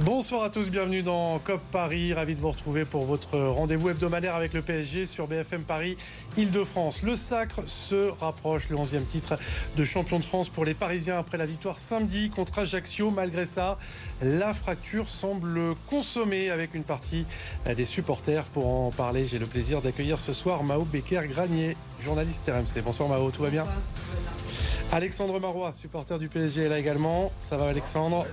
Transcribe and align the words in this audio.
Bonsoir 0.00 0.44
à 0.44 0.48
tous, 0.48 0.70
bienvenue 0.70 1.02
dans 1.02 1.38
COP 1.40 1.60
Paris. 1.70 2.14
Ravi 2.14 2.34
de 2.34 2.40
vous 2.40 2.50
retrouver 2.50 2.86
pour 2.86 3.04
votre 3.04 3.38
rendez-vous 3.38 3.90
hebdomadaire 3.90 4.34
avec 4.34 4.54
le 4.54 4.62
PSG 4.62 5.04
sur 5.04 5.26
BFM 5.26 5.64
Paris, 5.64 5.98
Île-de-France. 6.38 7.02
Le 7.02 7.14
sacre 7.14 7.60
se 7.66 8.08
rapproche, 8.18 8.70
le 8.70 8.76
11e 8.76 9.04
titre 9.04 9.36
de 9.76 9.84
champion 9.84 10.18
de 10.18 10.24
France 10.24 10.48
pour 10.48 10.64
les 10.64 10.72
Parisiens 10.72 11.18
après 11.18 11.36
la 11.36 11.44
victoire 11.44 11.76
samedi 11.76 12.30
contre 12.30 12.60
Ajaccio. 12.60 13.10
Malgré 13.10 13.44
ça, 13.44 13.78
la 14.22 14.54
fracture 14.54 15.10
semble 15.10 15.74
consommée 15.90 16.48
avec 16.48 16.74
une 16.74 16.84
partie 16.84 17.26
des 17.76 17.84
supporters. 17.84 18.44
Pour 18.44 18.66
en 18.66 18.92
parler, 18.92 19.26
j'ai 19.26 19.38
le 19.38 19.46
plaisir 19.46 19.82
d'accueillir 19.82 20.18
ce 20.18 20.32
soir 20.32 20.64
Mao 20.64 20.84
Becker-Granier, 20.86 21.76
journaliste 22.02 22.50
RMC. 22.50 22.82
Bonsoir 22.82 23.10
Mao, 23.10 23.30
tout 23.30 23.42
va 23.42 23.50
bien? 23.50 23.64
Alexandre 24.94 25.40
Marois, 25.40 25.72
supporter 25.72 26.18
du 26.18 26.28
PSG, 26.28 26.64
est 26.64 26.68
là 26.68 26.78
également. 26.78 27.32
Ça 27.40 27.56
va 27.56 27.68
Alexandre 27.68 28.26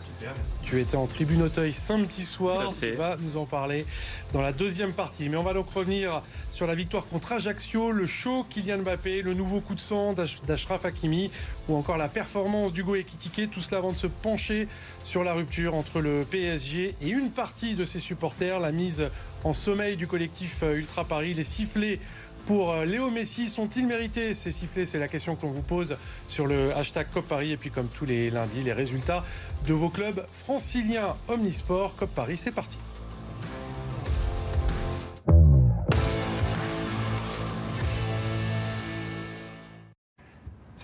Tu 0.62 0.82
étais 0.82 0.98
en 0.98 1.08
tribune 1.08 1.42
Auteuil 1.44 1.72
samedi 1.72 2.26
soir. 2.26 2.74
Tu 2.78 2.92
vas 2.92 3.16
nous 3.22 3.38
en 3.38 3.46
parler 3.46 3.86
dans 4.34 4.42
la 4.42 4.52
deuxième 4.52 4.92
partie. 4.92 5.30
Mais 5.30 5.38
on 5.38 5.44
va 5.44 5.54
donc 5.54 5.72
revenir 5.72 6.22
sur 6.52 6.68
la 6.68 6.76
victoire 6.76 7.06
contre 7.08 7.32
Ajaccio, 7.32 7.94
le 7.94 8.06
show 8.06 8.46
Kylian 8.50 8.80
Mbappé, 8.80 9.22
le 9.22 9.36
nouveau 9.36 9.62
coup 9.62 9.74
de 9.74 9.80
sang 9.80 10.14
d'Ashraf 10.48 10.84
Hakimi 10.84 11.32
ou 11.70 11.78
encore 11.78 11.96
la 11.96 12.10
performance 12.10 12.74
d'Hugo 12.74 12.96
Ekitike. 12.96 13.50
Tout 13.50 13.62
cela 13.62 13.78
avant 13.78 13.94
de 13.94 13.98
se 13.98 14.08
pencher 14.08 14.68
sur 15.06 15.24
la 15.24 15.34
rupture 15.34 15.76
entre 15.76 16.02
le 16.02 16.26
PSG 16.30 16.94
et 17.02 17.08
une 17.08 17.32
partie 17.32 17.76
de 17.76 17.86
ses 17.86 18.00
supporters. 18.00 18.60
La 18.60 18.74
mise 18.74 19.06
en 19.46 19.54
sommeil 19.54 19.96
du 19.96 20.08
collectif 20.08 20.62
Ultra 20.64 21.06
Paris, 21.06 21.34
les 21.34 21.46
sifflets 21.46 22.02
pour 22.46 22.72
euh, 22.72 22.86
Léo 22.86 23.10
Messi 23.10 23.50
Sont-ils 23.50 23.86
mérités? 23.86 24.34
Ces 24.34 24.52
sifflets 24.52 24.86
C'est 24.86 25.00
la 25.00 25.08
question 25.08 25.36
qu'on 25.36 25.50
vous 25.50 25.62
pose 25.62 25.98
sur 26.28 26.48
le 26.48 26.76
hashtag 26.76 27.08
COP 27.14 27.28
Paris. 27.28 27.52
Et 27.52 27.58
puis 27.58 27.72
comme 27.72 27.88
tous 27.88 28.06
les 28.06 28.30
lundis, 28.30 28.64
les 28.64 28.74
résultats 28.74 29.24
de 29.68 29.74
vos 29.74 29.90
clubs 29.90 30.26
franciliens 30.32 31.16
Omnisport. 31.28 31.96
COP 31.96 32.10
Paris, 32.10 32.38
c'est 32.38 32.52
parti. 32.52 32.78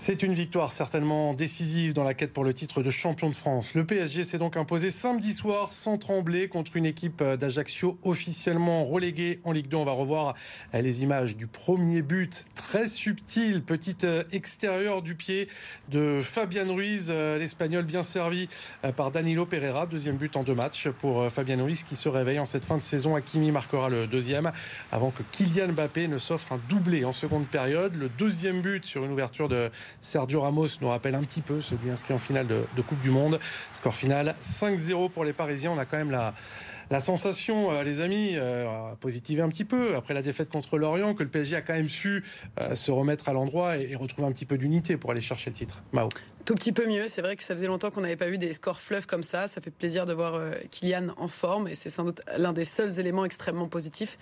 C'est 0.06 0.22
une 0.22 0.34
victoire 0.34 0.70
certainement 0.70 1.34
décisive 1.34 1.92
dans 1.92 2.04
la 2.04 2.14
quête 2.14 2.32
pour 2.32 2.44
le 2.44 2.54
titre 2.54 2.80
de 2.80 2.92
champion 2.92 3.28
de 3.28 3.34
France. 3.34 3.74
Le 3.74 3.84
PSG 3.84 4.22
s'est 4.22 4.38
donc 4.38 4.56
imposé 4.56 4.92
samedi 4.92 5.32
soir 5.32 5.72
sans 5.72 5.98
trembler 5.98 6.48
contre 6.48 6.76
une 6.76 6.86
équipe 6.86 7.24
d'Ajaccio 7.24 7.98
officiellement 8.04 8.84
reléguée 8.84 9.40
en 9.42 9.50
Ligue 9.50 9.66
2. 9.66 9.76
On 9.78 9.84
va 9.84 9.90
revoir 9.90 10.34
les 10.72 11.02
images 11.02 11.34
du 11.34 11.48
premier 11.48 12.02
but 12.02 12.44
très 12.54 12.86
subtil, 12.86 13.64
petite 13.64 14.06
extérieur 14.30 15.02
du 15.02 15.16
pied 15.16 15.48
de 15.88 16.20
Fabian 16.22 16.72
Ruiz, 16.72 17.10
l'Espagnol 17.10 17.84
bien 17.84 18.04
servi 18.04 18.48
par 18.94 19.10
Danilo 19.10 19.44
Pereira. 19.44 19.86
Deuxième 19.86 20.18
but 20.18 20.36
en 20.36 20.44
deux 20.44 20.54
matchs 20.54 20.86
pour 20.88 21.32
Fabian 21.32 21.64
Ruiz 21.64 21.82
qui 21.82 21.96
se 21.96 22.08
réveille 22.08 22.38
en 22.38 22.46
cette 22.46 22.64
fin 22.64 22.78
de 22.78 22.82
saison. 22.82 23.16
Hakimi 23.16 23.50
marquera 23.50 23.88
le 23.88 24.06
deuxième 24.06 24.52
avant 24.92 25.10
que 25.10 25.24
Kylian 25.32 25.72
Mbappé 25.72 26.06
ne 26.06 26.18
s'offre 26.18 26.52
un 26.52 26.60
doublé 26.68 27.04
en 27.04 27.12
seconde 27.12 27.48
période. 27.48 27.96
Le 27.96 28.08
deuxième 28.08 28.62
but 28.62 28.84
sur 28.84 29.04
une 29.04 29.10
ouverture 29.10 29.48
de 29.48 29.68
Sergio 30.00 30.40
Ramos 30.40 30.68
nous 30.80 30.88
rappelle 30.88 31.14
un 31.14 31.22
petit 31.22 31.42
peu 31.42 31.60
celui 31.60 31.90
inscrit 31.90 32.14
en 32.14 32.18
finale 32.18 32.46
de, 32.46 32.82
Coupe 32.82 33.00
du 33.00 33.10
Monde. 33.10 33.38
Score 33.72 33.94
final 33.94 34.34
5-0 34.42 35.10
pour 35.10 35.24
les 35.24 35.32
Parisiens. 35.32 35.72
On 35.72 35.78
a 35.78 35.84
quand 35.84 35.96
même 35.96 36.10
la, 36.10 37.00
sensation, 37.00 37.72
euh, 37.72 37.82
les 37.82 38.00
amis, 38.00 38.34
euh, 38.36 38.90
un 38.92 39.48
petit 39.48 39.64
peu 39.64 39.96
après 39.96 40.14
la 40.14 40.22
défaite 40.22 40.48
contre 40.48 40.78
Lorient, 40.78 41.14
que 41.14 41.22
le 41.22 41.28
PSG 41.28 41.56
a 41.56 41.62
quand 41.62 41.74
même 41.74 41.88
su 41.88 42.24
euh, 42.60 42.74
se 42.74 42.90
remettre 42.90 43.28
à 43.28 43.32
l'endroit 43.32 43.76
et, 43.76 43.96
retrouver 43.96 44.28
un 44.28 44.32
petit 44.32 44.46
peu 44.46 44.58
d'unité 44.58 44.96
pour 44.96 45.10
aller 45.10 45.20
chercher 45.20 45.50
le 45.50 45.56
titre. 45.56 45.82
Mao. 45.92 46.08
Tout 46.44 46.54
petit 46.54 46.72
peu 46.72 46.86
mieux. 46.86 47.08
C'est 47.08 47.22
vrai 47.22 47.34
que 47.34 47.42
ça 47.42 47.54
faisait 47.54 47.66
longtemps 47.66 47.90
qu'on 47.90 48.02
n'avait 48.02 48.16
pas 48.16 48.28
vu 48.28 48.38
des 48.38 48.52
scores 48.52 48.78
fleuves 48.78 49.06
comme 49.06 49.24
ça. 49.24 49.48
Ça 49.48 49.60
fait 49.60 49.72
plaisir 49.72 50.04
de 50.04 50.12
voir 50.12 50.40
Kylian 50.70 51.08
en 51.16 51.26
forme 51.26 51.66
et 51.66 51.74
c'est 51.74 51.90
sans 51.90 52.04
doute 52.04 52.20
l'un 52.36 52.52
des 52.52 52.64
seuls 52.64 53.00
éléments 53.00 53.24
extrêmement 53.24 53.66
positifs 53.66 54.16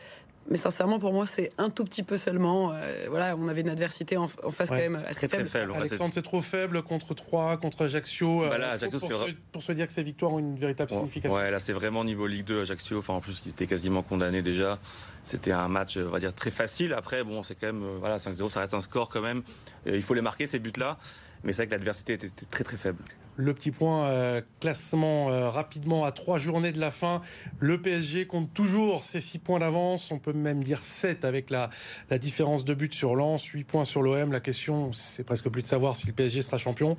mais 0.50 0.58
sincèrement, 0.58 0.98
pour 0.98 1.12
moi, 1.12 1.24
c'est 1.26 1.52
un 1.56 1.70
tout 1.70 1.84
petit 1.84 2.02
peu 2.02 2.18
seulement. 2.18 2.72
Euh, 2.72 3.06
voilà, 3.08 3.34
on 3.36 3.48
avait 3.48 3.62
une 3.62 3.70
adversité 3.70 4.16
en, 4.16 4.28
face 4.28 4.68
quand 4.68 4.76
même 4.76 5.02
assez 5.06 5.26
très, 5.26 5.38
faible. 5.38 5.48
Très 5.48 5.60
faible. 5.60 5.72
Alexandre, 5.74 6.12
c'est 6.12 6.22
trop 6.22 6.42
faible 6.42 6.82
contre 6.82 7.14
3, 7.14 7.56
contre 7.56 7.84
Ajaccio. 7.84 8.40
Bah 8.40 8.58
là, 8.58 8.72
Ajaccio 8.72 8.98
pour, 8.98 9.08
se, 9.08 9.32
pour, 9.52 9.62
se, 9.62 9.72
dire 9.72 9.86
que 9.86 9.92
ces 9.92 10.02
victoires 10.02 10.32
ont 10.32 10.38
une 10.38 10.58
véritable 10.58 10.90
signification. 10.90 11.36
Ouais, 11.36 11.50
là, 11.50 11.58
c'est 11.58 11.72
vraiment 11.72 12.04
niveau 12.04 12.26
Ligue 12.26 12.44
2, 12.44 12.62
Ajaccio. 12.62 12.98
Enfin, 12.98 13.14
en 13.14 13.20
plus, 13.20 13.40
qui 13.40 13.48
était 13.48 13.66
quasiment 13.66 14.02
condamné 14.02 14.42
déjà. 14.42 14.78
C'était 15.22 15.52
un 15.52 15.68
match, 15.68 15.96
on 15.96 16.10
va 16.10 16.18
dire, 16.18 16.34
très 16.34 16.50
facile. 16.50 16.92
Après, 16.92 17.24
bon, 17.24 17.42
c'est 17.42 17.54
quand 17.54 17.66
même, 17.66 17.82
euh, 17.82 17.96
voilà, 17.98 18.18
5-0, 18.18 18.50
ça 18.50 18.60
reste 18.60 18.74
un 18.74 18.80
score 18.80 19.08
quand 19.08 19.22
même. 19.22 19.42
Euh, 19.86 19.96
il 19.96 20.02
faut 20.02 20.14
les 20.14 20.20
marquer, 20.20 20.46
ces 20.46 20.58
buts-là. 20.58 20.98
Mais 21.42 21.52
c'est 21.52 21.62
vrai 21.62 21.66
que 21.68 21.72
l'adversité 21.72 22.14
était 22.14 22.28
très, 22.50 22.64
très 22.64 22.76
faible 22.76 22.98
le 23.36 23.54
petit 23.54 23.70
point 23.70 24.06
euh, 24.06 24.40
classement 24.60 25.30
euh, 25.30 25.48
rapidement 25.48 26.04
à 26.04 26.12
trois 26.12 26.38
journées 26.38 26.72
de 26.72 26.80
la 26.80 26.90
fin. 26.90 27.20
Le 27.58 27.80
PSG 27.80 28.26
compte 28.26 28.52
toujours 28.52 29.02
ses 29.02 29.20
six 29.20 29.38
points 29.38 29.58
d'avance. 29.58 30.10
On 30.10 30.18
peut 30.18 30.32
même 30.32 30.62
dire 30.62 30.84
7 30.84 31.24
avec 31.24 31.50
la, 31.50 31.70
la 32.10 32.18
différence 32.18 32.64
de 32.64 32.74
but 32.74 32.92
sur 32.92 33.16
Lens, 33.16 33.44
8 33.44 33.64
points 33.64 33.84
sur 33.84 34.02
l'OM. 34.02 34.32
La 34.32 34.40
question, 34.40 34.92
c'est 34.92 35.24
presque 35.24 35.48
plus 35.48 35.62
de 35.62 35.66
savoir 35.66 35.96
si 35.96 36.06
le 36.06 36.12
PSG 36.12 36.42
sera 36.42 36.58
champion. 36.58 36.96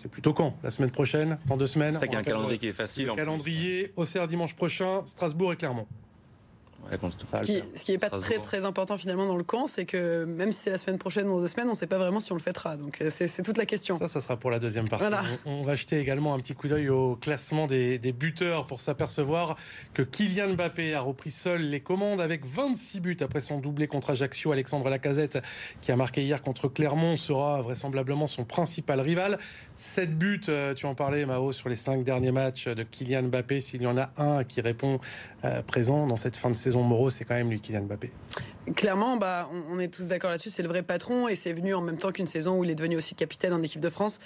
C'est 0.00 0.10
plutôt 0.10 0.34
quand? 0.34 0.56
La 0.62 0.70
semaine 0.70 0.90
prochaine? 0.90 1.38
Dans 1.46 1.56
deux 1.56 1.66
semaines? 1.66 1.96
C'est 1.96 2.14
un 2.14 2.22
calendrier 2.22 2.58
qui 2.58 2.68
est 2.68 2.72
facile. 2.72 3.06
Le 3.06 3.14
calendrier, 3.14 3.92
au 3.96 4.02
Auxerre 4.02 4.28
dimanche 4.28 4.54
prochain, 4.54 5.02
Strasbourg 5.06 5.52
et 5.52 5.56
Clermont. 5.56 5.86
Ce 7.74 7.84
qui 7.84 7.92
n'est 7.92 7.98
pas 7.98 8.10
très 8.10 8.38
très 8.38 8.64
important 8.64 8.96
finalement 8.96 9.26
dans 9.26 9.36
le 9.36 9.42
camp, 9.42 9.66
c'est 9.66 9.84
que 9.84 10.24
même 10.24 10.52
si 10.52 10.62
c'est 10.62 10.70
la 10.70 10.78
semaine 10.78 10.98
prochaine 10.98 11.26
ou 11.26 11.32
dans 11.32 11.40
deux 11.40 11.48
semaines, 11.48 11.66
on 11.66 11.72
ne 11.72 11.76
sait 11.76 11.86
pas 11.86 11.98
vraiment 11.98 12.20
si 12.20 12.32
on 12.32 12.36
le 12.36 12.40
fêtera. 12.40 12.76
Donc 12.76 13.00
euh, 13.00 13.10
c'est 13.10 13.42
toute 13.42 13.58
la 13.58 13.66
question. 13.66 13.98
Ça, 13.98 14.08
ça 14.08 14.20
sera 14.20 14.36
pour 14.36 14.50
la 14.50 14.58
deuxième 14.58 14.88
partie. 14.88 15.04
On, 15.44 15.62
va 15.62 15.74
jeter 15.74 15.98
également 15.98 16.34
un 16.34 16.38
petit 16.38 16.54
coup 16.54 16.68
d'œil 16.68 16.88
au 16.88 17.16
classement 17.16 17.66
des, 17.66 17.98
buteurs 18.12 18.66
pour 18.66 18.80
s'apercevoir 18.80 19.56
que 19.94 20.02
Kylian 20.02 20.54
Mbappé 20.54 20.94
a 20.94 21.00
repris 21.00 21.30
seul 21.30 21.62
les 21.62 21.80
commandes 21.80 22.20
avec 22.20 22.46
26 22.46 23.00
buts 23.00 23.16
après 23.20 23.40
son 23.40 23.58
doublé 23.58 23.88
contre 23.88 24.10
Ajaccio. 24.10 24.52
Alexandre 24.52 24.88
Lacazette, 24.88 25.42
qui 25.80 25.92
a 25.92 25.96
marqué 25.96 26.22
hier 26.22 26.40
contre 26.40 26.68
Clermont, 26.68 27.16
sera 27.16 27.60
vraisemblablement 27.62 28.26
son 28.26 28.44
principal 28.44 29.00
rival. 29.00 29.38
7 29.76 30.16
buts, 30.16 30.40
euh, 30.48 30.72
tu 30.74 30.86
en 30.86 30.94
parlais 30.94 31.26
Mao, 31.26 31.52
sur 31.52 31.68
les 31.68 31.76
5 31.76 32.04
derniers 32.04 32.32
matchs 32.32 32.68
de 32.68 32.82
Kylian 32.84 33.24
Mbappé. 33.24 33.60
S'il 33.60 33.82
y 33.82 33.86
en 33.86 33.98
a 33.98 34.10
un 34.16 34.44
qui 34.44 34.60
répond 34.60 35.00
euh, 35.44 35.62
présent 35.62 36.06
dans 36.06 36.16
cette 36.16 36.36
fin 36.36 36.50
de 36.50 36.54
saison 36.54 36.65
Moreau, 36.74 37.10
c'est 37.10 37.24
quand 37.24 37.34
même 37.34 37.50
lui, 37.50 37.60
Kylian 37.60 37.82
Mbappé. 37.82 38.10
Clairement, 38.74 39.16
bah, 39.16 39.48
on, 39.70 39.78
est 39.78 39.88
tous 39.88 40.08
d'accord 40.08 40.30
là-dessus. 40.30 40.50
C'est 40.50 40.62
le 40.62 40.68
vrai 40.68 40.82
patron 40.82 41.28
et 41.28 41.36
c'est 41.36 41.52
venu 41.52 41.74
en 41.74 41.80
même 41.80 41.96
temps 41.96 42.10
qu'une 42.10 42.26
saison 42.26 42.58
où 42.58 42.64
il 42.64 42.70
est 42.70 42.74
devenu 42.74 42.96
aussi 42.96 43.14
capitaine 43.14 43.52
en 43.52 43.62
équipe 43.62 43.80
de 43.80 43.90
France. 43.90 44.18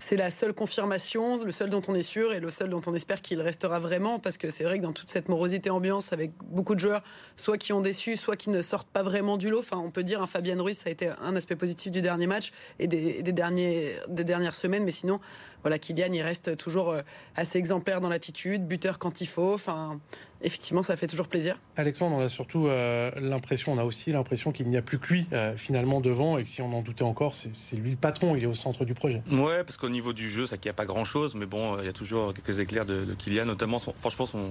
C'est 0.00 0.16
la 0.16 0.30
seule 0.30 0.52
confirmation, 0.52 1.42
le 1.42 1.50
seul 1.50 1.70
dont 1.70 1.82
on 1.88 1.94
est 1.94 2.02
sûr 2.02 2.32
et 2.32 2.38
le 2.38 2.50
seul 2.50 2.70
dont 2.70 2.80
on 2.86 2.94
espère 2.94 3.20
qu'il 3.20 3.40
restera 3.40 3.80
vraiment 3.80 4.20
parce 4.20 4.38
que 4.38 4.48
c'est 4.48 4.62
vrai 4.62 4.78
que 4.78 4.84
dans 4.84 4.92
toute 4.92 5.10
cette 5.10 5.28
morosité 5.28 5.70
ambiance 5.70 6.12
avec 6.12 6.30
beaucoup 6.44 6.76
de 6.76 6.80
joueurs, 6.80 7.02
soit 7.34 7.58
qui 7.58 7.72
ont 7.72 7.80
déçu, 7.80 8.16
soit 8.16 8.36
qui 8.36 8.50
ne 8.50 8.62
sortent 8.62 8.88
pas 8.88 9.02
vraiment 9.02 9.36
du 9.36 9.50
lot. 9.50 9.58
Enfin, 9.58 9.78
on 9.78 9.90
peut 9.90 10.04
dire 10.04 10.22
un 10.22 10.28
Fabien 10.28 10.60
Ruiz, 10.62 10.78
ça 10.78 10.88
a 10.88 10.92
été 10.92 11.10
un 11.20 11.34
aspect 11.34 11.56
positif 11.56 11.90
du 11.90 12.00
dernier 12.00 12.28
match 12.28 12.52
et 12.78 12.86
des, 12.86 13.22
derniers, 13.32 13.96
des 14.08 14.24
dernières 14.24 14.54
semaines, 14.54 14.84
mais 14.84 14.92
sinon, 14.92 15.18
voilà, 15.62 15.78
Kylian, 15.78 16.12
il 16.12 16.22
reste 16.22 16.56
toujours 16.56 16.90
euh, 16.90 17.02
assez 17.34 17.58
exemplaire 17.58 18.00
dans 18.00 18.08
l'attitude, 18.08 18.66
buteur 18.66 18.98
quand 18.98 19.20
il 19.20 19.26
faut. 19.26 19.54
Enfin, 19.54 19.98
effectivement, 20.42 20.82
ça 20.82 20.96
fait 20.96 21.06
toujours 21.06 21.28
plaisir. 21.28 21.58
Alexandre, 21.76 22.16
on 22.16 22.20
a 22.20 22.28
surtout 22.28 22.68
euh, 22.68 23.10
l'impression, 23.20 23.72
on 23.72 23.78
a 23.78 23.84
aussi 23.84 24.12
l'impression 24.12 24.52
qu'il 24.52 24.68
n'y 24.68 24.76
a 24.76 24.82
plus 24.82 24.98
que 24.98 25.08
lui 25.08 25.26
euh, 25.32 25.56
finalement 25.56 26.00
devant 26.00 26.38
et 26.38 26.44
que 26.44 26.48
si 26.48 26.62
on 26.62 26.72
en 26.72 26.82
doutait 26.82 27.02
encore, 27.02 27.34
c'est 27.34 27.76
lui 27.76 27.90
le 27.90 27.96
patron, 27.96 28.36
il 28.36 28.44
est 28.44 28.46
au 28.46 28.54
centre 28.54 28.84
du 28.84 28.94
projet. 28.94 29.22
Ouais, 29.32 29.64
parce 29.64 29.76
qu'au 29.88 29.92
niveau 29.92 30.12
du 30.12 30.28
jeu, 30.28 30.46
ça 30.46 30.56
qu'il 30.58 30.68
n'y 30.68 30.70
a 30.70 30.74
pas 30.74 30.84
grand 30.84 31.04
chose, 31.04 31.34
mais 31.34 31.46
bon, 31.46 31.78
il 31.78 31.86
y 31.86 31.88
a 31.88 31.92
toujours 31.92 32.34
quelques 32.34 32.60
éclairs 32.60 32.84
de, 32.84 33.06
Kylian, 33.18 33.46
notamment 33.46 33.78
son, 33.78 33.94
franchement 33.94 34.26
son, 34.26 34.50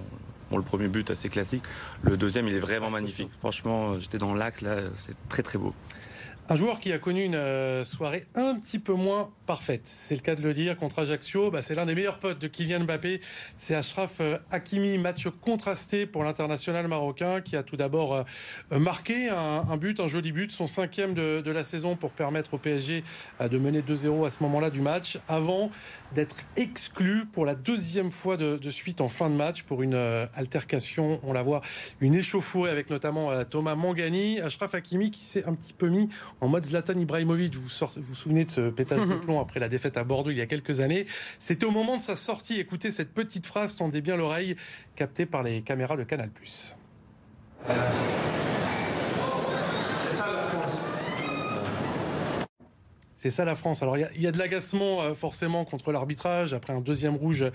le 0.52 0.62
premier 0.64 0.88
but 0.88 1.10
assez 1.12 1.30
classique. 1.30 1.64
Le 2.02 2.18
deuxième, 2.18 2.48
il 2.48 2.56
est 2.56 2.60
vraiment 2.60 2.90
magnifique. 2.90 3.30
Franchement, 3.40 4.00
j'étais 4.00 4.18
dans 4.18 4.34
l'axe 4.34 4.62
là, 4.62 4.78
c'est 4.96 5.16
très 5.30 5.44
très 5.44 5.60
beau. 5.60 5.74
Un 6.50 6.56
joueur 6.56 6.80
qui 6.80 6.94
a 6.94 6.98
connu 6.98 7.26
une 7.26 7.36
euh, 7.36 7.84
soirée 7.84 8.26
un 8.34 8.56
petit 8.56 8.80
peu 8.80 8.94
moins 8.94 9.32
parfaite, 9.46 9.82
c'est 9.84 10.16
le 10.16 10.22
cas 10.22 10.34
de 10.34 10.42
le 10.42 10.54
dire, 10.54 10.78
contre 10.78 11.00
Ajaccio. 11.00 11.52
Bah, 11.52 11.62
c'est 11.62 11.76
l'un 11.76 11.86
des 11.86 11.94
meilleurs 11.94 12.20
potes 12.20 12.40
de 12.40 12.48
Kylian 12.48 12.86
Mbappé. 12.86 13.20
C'est 13.58 13.76
Ashraf 13.76 14.22
euh, 14.22 14.38
Hakimi, 14.50 14.98
match 14.98 15.28
contrasté 15.42 16.06
pour 16.06 16.24
l'international 16.24 16.88
marocain 16.88 17.42
qui 17.42 17.58
a 17.58 17.64
tout 17.64 17.76
d'abord 17.76 18.16
euh, 18.16 18.80
marqué 18.80 19.28
un, 19.28 19.76
but, 19.76 20.00
un 20.00 20.08
joli 20.08 20.32
but, 20.32 20.50
son 20.50 20.68
cinquième 20.68 21.14
de, 21.14 21.52
la 21.52 21.66
saison 21.66 21.98
pour 21.98 22.12
permettre 22.12 22.54
au 22.54 22.58
PSG 22.58 23.04
de 23.42 23.58
mener 23.58 23.82
2-0 23.82 24.26
à 24.26 24.30
ce 24.30 24.42
moment-là 24.44 24.70
du 24.70 24.80
match, 24.80 25.18
avant 25.28 25.70
d'être 26.14 26.38
exclu 26.56 27.26
pour 27.26 27.46
la 27.46 27.56
deuxième 27.56 28.12
fois 28.12 28.38
de, 28.38 28.70
suite 28.70 29.02
en 29.02 29.08
fin 29.10 29.30
de 29.30 29.36
match 29.36 29.64
pour 29.64 29.82
une 29.82 29.96
altercation, 30.34 31.20
on 31.24 31.34
la 31.34 31.42
voit, 31.42 31.62
une 32.00 32.16
échauffourée 32.16 32.70
avec 32.70 32.90
notamment 32.90 33.44
Thomas 33.46 33.76
Mangani. 33.76 34.40
Ashraf 34.40 34.76
Hakimi 34.76 35.12
qui 35.12 35.24
s'est 35.24 35.46
un 35.46 35.54
petit 35.54 35.74
peu 35.74 35.88
mis 35.88 36.10
en 36.42 36.48
mode 36.48 36.66
Zlatan 36.66 36.98
Ibrahimovic. 36.98 37.56
Vous 37.56 37.62
vous, 37.62 38.02
vous 38.02 38.16
souvenez 38.16 38.46
de 38.46 38.50
ce 38.50 38.70
pétage 38.70 39.00
de 39.00 39.16
plomb 39.26 39.40
après 39.40 39.60
la 39.60 39.70
défaite 39.70 39.98
à 39.98 40.04
Bordeaux 40.04 40.32
il 40.32 40.38
y 40.38 40.42
a 40.42 40.46
quelques 40.46 40.80
années. 40.80 41.06
C'était 41.40 41.66
au 41.66 41.72
moment 41.72 41.98
de 41.98 42.02
sa 42.02 42.16
sortie. 42.16 42.60
Écoutez 42.60 42.92
cette 42.92 43.14
petite 43.14 43.46
phrase, 43.46 43.76
tendez 43.76 44.02
bien 44.02 44.18
l'oreille, 44.18 44.56
captée 44.96 45.26
par 45.26 45.44
les 45.44 45.62
caméras 45.62 45.98
de 45.98 46.04
Canal+. 46.04 46.30
C'est 53.18 53.32
ça 53.32 53.46
la 53.46 53.56
France. 53.56 53.82
Alors 53.82 53.98
il 53.98 54.22
y, 54.22 54.28
a 54.28 54.32
de 54.32 54.38
l'agacement 54.38 55.02
euh, 55.02 55.16
forcément 55.16 55.66
contre 55.66 55.92
l'arbitrage 55.92 56.54
après 56.54 56.72
un 56.72 56.82
deuxième 56.82 57.16
rouge 57.16 57.46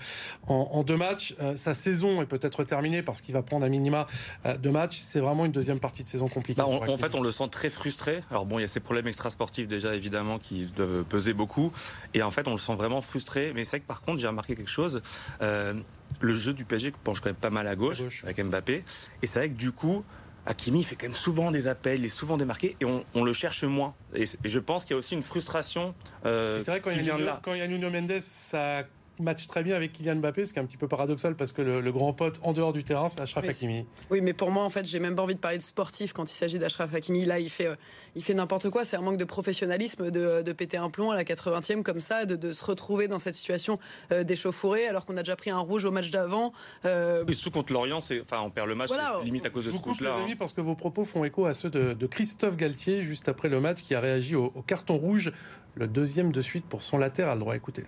en, 0.45 0.83
deux 0.83 0.97
matchs. 0.97 1.35
Euh, 1.39 1.55
sa 1.55 1.73
saison 1.73 2.21
est 2.21 2.25
peut-être 2.25 2.65
terminée 2.65 3.01
parce 3.01 3.21
qu'il 3.21 3.33
va 3.33 3.41
prendre 3.43 3.65
un 3.65 3.69
minima 3.69 4.05
euh, 4.45 4.57
de 4.57 4.69
matchs. 4.69 4.99
C'est 4.99 5.21
vraiment 5.21 5.45
une 5.45 5.53
deuxième 5.53 5.79
partie 5.79 6.03
de 6.03 6.07
saison 6.09 6.27
compliquée. 6.27 6.61
Bah, 6.61 6.67
en 6.67 6.97
fait, 6.97 7.15
on 7.15 7.21
le 7.21 7.31
sent 7.31 7.47
très 7.49 7.69
frustré. 7.69 8.23
Alors 8.29 8.45
bon, 8.45 8.59
il 8.59 8.63
y 8.63 8.65
a 8.65 8.67
ces 8.67 8.81
problèmes 8.81 9.07
extrasportifs 9.07 9.69
déjà 9.69 9.95
évidemment 9.95 10.37
qui 10.37 10.65
doivent 10.75 11.05
peser 11.05 11.31
beaucoup. 11.31 11.71
Et 12.13 12.21
en 12.21 12.31
fait, 12.31 12.45
on 12.49 12.51
le 12.51 12.57
sent 12.57 12.75
vraiment 12.75 12.99
frustré. 12.99 13.53
Mais 13.55 13.63
c'est 13.63 13.77
vrai 13.77 13.79
que 13.79 13.87
par 13.87 14.01
contre, 14.01 14.19
j'ai 14.19 14.27
remarqué 14.27 14.55
quelque 14.55 14.69
chose. 14.69 15.01
le 15.39 16.33
jeu 16.33 16.53
du 16.53 16.65
PSG 16.65 16.91
penche 17.05 17.21
quand 17.21 17.29
même 17.29 17.35
pas 17.35 17.49
mal 17.49 17.67
à 17.67 17.77
gauche, 17.77 18.01
à 18.01 18.03
gauche. 18.03 18.23
avec 18.25 18.43
Mbappé. 18.43 18.83
Et 19.21 19.27
c'est 19.27 19.39
vrai 19.39 19.49
que 19.49 19.55
du 19.55 19.71
coup, 19.71 20.03
Hakimi 20.45 20.83
fait 20.83 20.95
quand 20.95 21.07
même 21.07 21.13
souvent 21.13 21.51
des 21.51 21.67
appels, 21.67 21.99
il 21.99 22.05
est 22.05 22.09
souvent 22.09 22.37
démarqué 22.37 22.75
et 22.81 22.85
on, 22.85 23.23
le 23.23 23.33
cherche 23.33 23.63
moins. 23.63 23.93
Et, 24.13 24.25
je 24.43 24.59
pense 24.59 24.83
qu'il 24.83 24.91
y 24.91 24.95
a 24.95 24.97
aussi 24.97 25.13
une 25.15 25.23
frustration 25.23 25.95
euh, 26.25 26.59
c'est 26.59 26.71
vrai, 26.71 26.81
quand 26.81 26.91
qui 26.91 26.99
vient 26.99 27.17
de 27.17 27.23
là. 27.23 27.39
Quand 27.43 27.53
il 27.53 27.59
y 27.59 27.61
a 27.61 27.67
Nuno 27.67 27.89
Mendes, 27.89 28.19
ça 28.19 28.83
match 29.19 29.47
très 29.47 29.63
bien 29.63 29.75
avec 29.75 29.93
Kylian 29.93 30.15
Mbappé, 30.15 30.45
ce 30.45 30.53
qui 30.53 30.59
est 30.59 30.61
un 30.61 30.65
petit 30.65 30.77
peu 30.77 30.87
paradoxal 30.87 31.35
parce 31.35 31.51
que 31.51 31.61
le, 31.61 31.91
grand 31.91 32.13
pote 32.13 32.39
en 32.43 32.53
dehors 32.53 32.73
du 32.73 32.83
terrain, 32.83 33.09
c'est 33.09 33.21
Ashraf 33.21 33.47
Hakimi. 33.47 33.85
Oui, 34.09 34.21
mais 34.21 34.33
pour 34.33 34.49
moi, 34.49 34.63
en 34.63 34.69
fait, 34.69 34.85
j'ai 34.85 34.99
même 34.99 35.15
pas 35.15 35.21
envie 35.21 35.35
de 35.35 35.39
parler 35.39 35.57
de 35.57 35.63
sportif 35.63 36.13
quand 36.13 36.29
il 36.31 36.33
s'agit 36.33 36.57
d'Ashraf 36.57 36.93
Hakimi. 36.93 37.25
Là, 37.25 37.39
il 37.39 37.49
fait, 37.49 37.67
euh, 37.67 37.75
il 38.15 38.23
fait 38.23 38.33
n'importe 38.33 38.69
quoi. 38.69 38.85
C'est 38.85 38.97
un 38.97 39.01
manque 39.01 39.17
de 39.17 39.25
professionnalisme 39.25 40.09
de, 40.09 40.41
de, 40.41 40.53
péter 40.53 40.77
un 40.77 40.89
plomb 40.89 41.11
à 41.11 41.15
la 41.15 41.23
80e 41.23 41.83
comme 41.83 41.99
ça, 41.99 42.25
de, 42.25 42.35
de 42.35 42.51
se 42.51 42.65
retrouver 42.65 43.07
dans 43.07 43.19
cette 43.19 43.35
situation 43.35 43.79
euh, 44.11 44.23
d'échauffourée 44.23 44.87
alors 44.87 45.05
qu'on 45.05 45.17
a 45.17 45.23
déjà 45.23 45.35
pris 45.35 45.51
un 45.51 45.59
rouge 45.59 45.85
au 45.85 45.91
match 45.91 46.09
d'avant. 46.09 46.53
Euh... 46.85 47.23
Oui, 47.27 47.35
sous 47.35 47.51
contre 47.51 47.73
l'Orient, 47.73 47.97
enfin, 47.97 48.41
on 48.41 48.49
perd 48.49 48.67
le 48.67 48.75
match 48.75 48.89
limite 49.23 49.45
à 49.45 49.49
cause 49.49 49.65
de 49.65 49.71
ce 49.71 49.77
rouge-là. 49.77 50.15
Hein. 50.15 50.33
parce 50.37 50.53
que 50.53 50.61
vos 50.61 50.75
propos 50.75 51.05
font 51.05 51.23
écho 51.23 51.45
à 51.45 51.53
ceux 51.53 51.69
de, 51.69 52.07
Christophe 52.07 52.57
Galtier 52.57 53.03
juste 53.03 53.29
après 53.29 53.49
le 53.49 53.59
match 53.59 53.81
qui 53.81 53.95
a 53.95 53.99
réagi 53.99 54.35
au, 54.35 54.51
au 54.55 54.61
carton 54.61 54.97
rouge, 54.97 55.31
le 55.75 55.87
deuxième 55.87 56.31
de 56.31 56.41
suite 56.41 56.65
pour 56.65 56.83
son 56.83 56.97
latéral 56.97 57.39
droit. 57.39 57.55
Écoutez-le. 57.55 57.87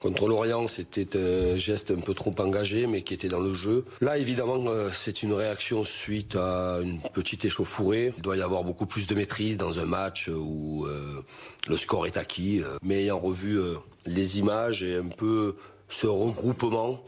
Contre 0.00 0.28
l'Orient, 0.28 0.68
c'était 0.68 1.08
un 1.18 1.58
geste 1.58 1.90
un 1.90 2.00
peu 2.00 2.14
trop 2.14 2.32
engagé, 2.38 2.86
mais 2.86 3.02
qui 3.02 3.14
était 3.14 3.26
dans 3.26 3.40
le 3.40 3.52
jeu. 3.52 3.84
Là, 4.00 4.16
évidemment, 4.16 4.64
euh, 4.68 4.90
c'est 4.92 5.24
une 5.24 5.32
réaction 5.32 5.82
suite 5.82 6.36
à 6.36 6.78
une 6.80 7.00
petite 7.00 7.44
échauffourée. 7.44 8.12
Il 8.16 8.22
doit 8.22 8.36
y 8.36 8.42
avoir 8.42 8.62
beaucoup 8.62 8.86
plus 8.86 9.08
de 9.08 9.16
maîtrise 9.16 9.56
dans 9.56 9.80
un 9.80 9.86
match 9.86 10.28
où 10.28 10.86
euh, 10.86 11.24
le 11.66 11.76
score 11.76 12.06
est 12.06 12.16
acquis. 12.16 12.62
Mais 12.80 13.02
ayant 13.02 13.18
revu 13.18 13.58
euh, 13.58 13.74
les 14.06 14.38
images 14.38 14.84
et 14.84 14.98
un 14.98 15.08
peu 15.08 15.56
ce 15.88 16.06
regroupement, 16.06 17.02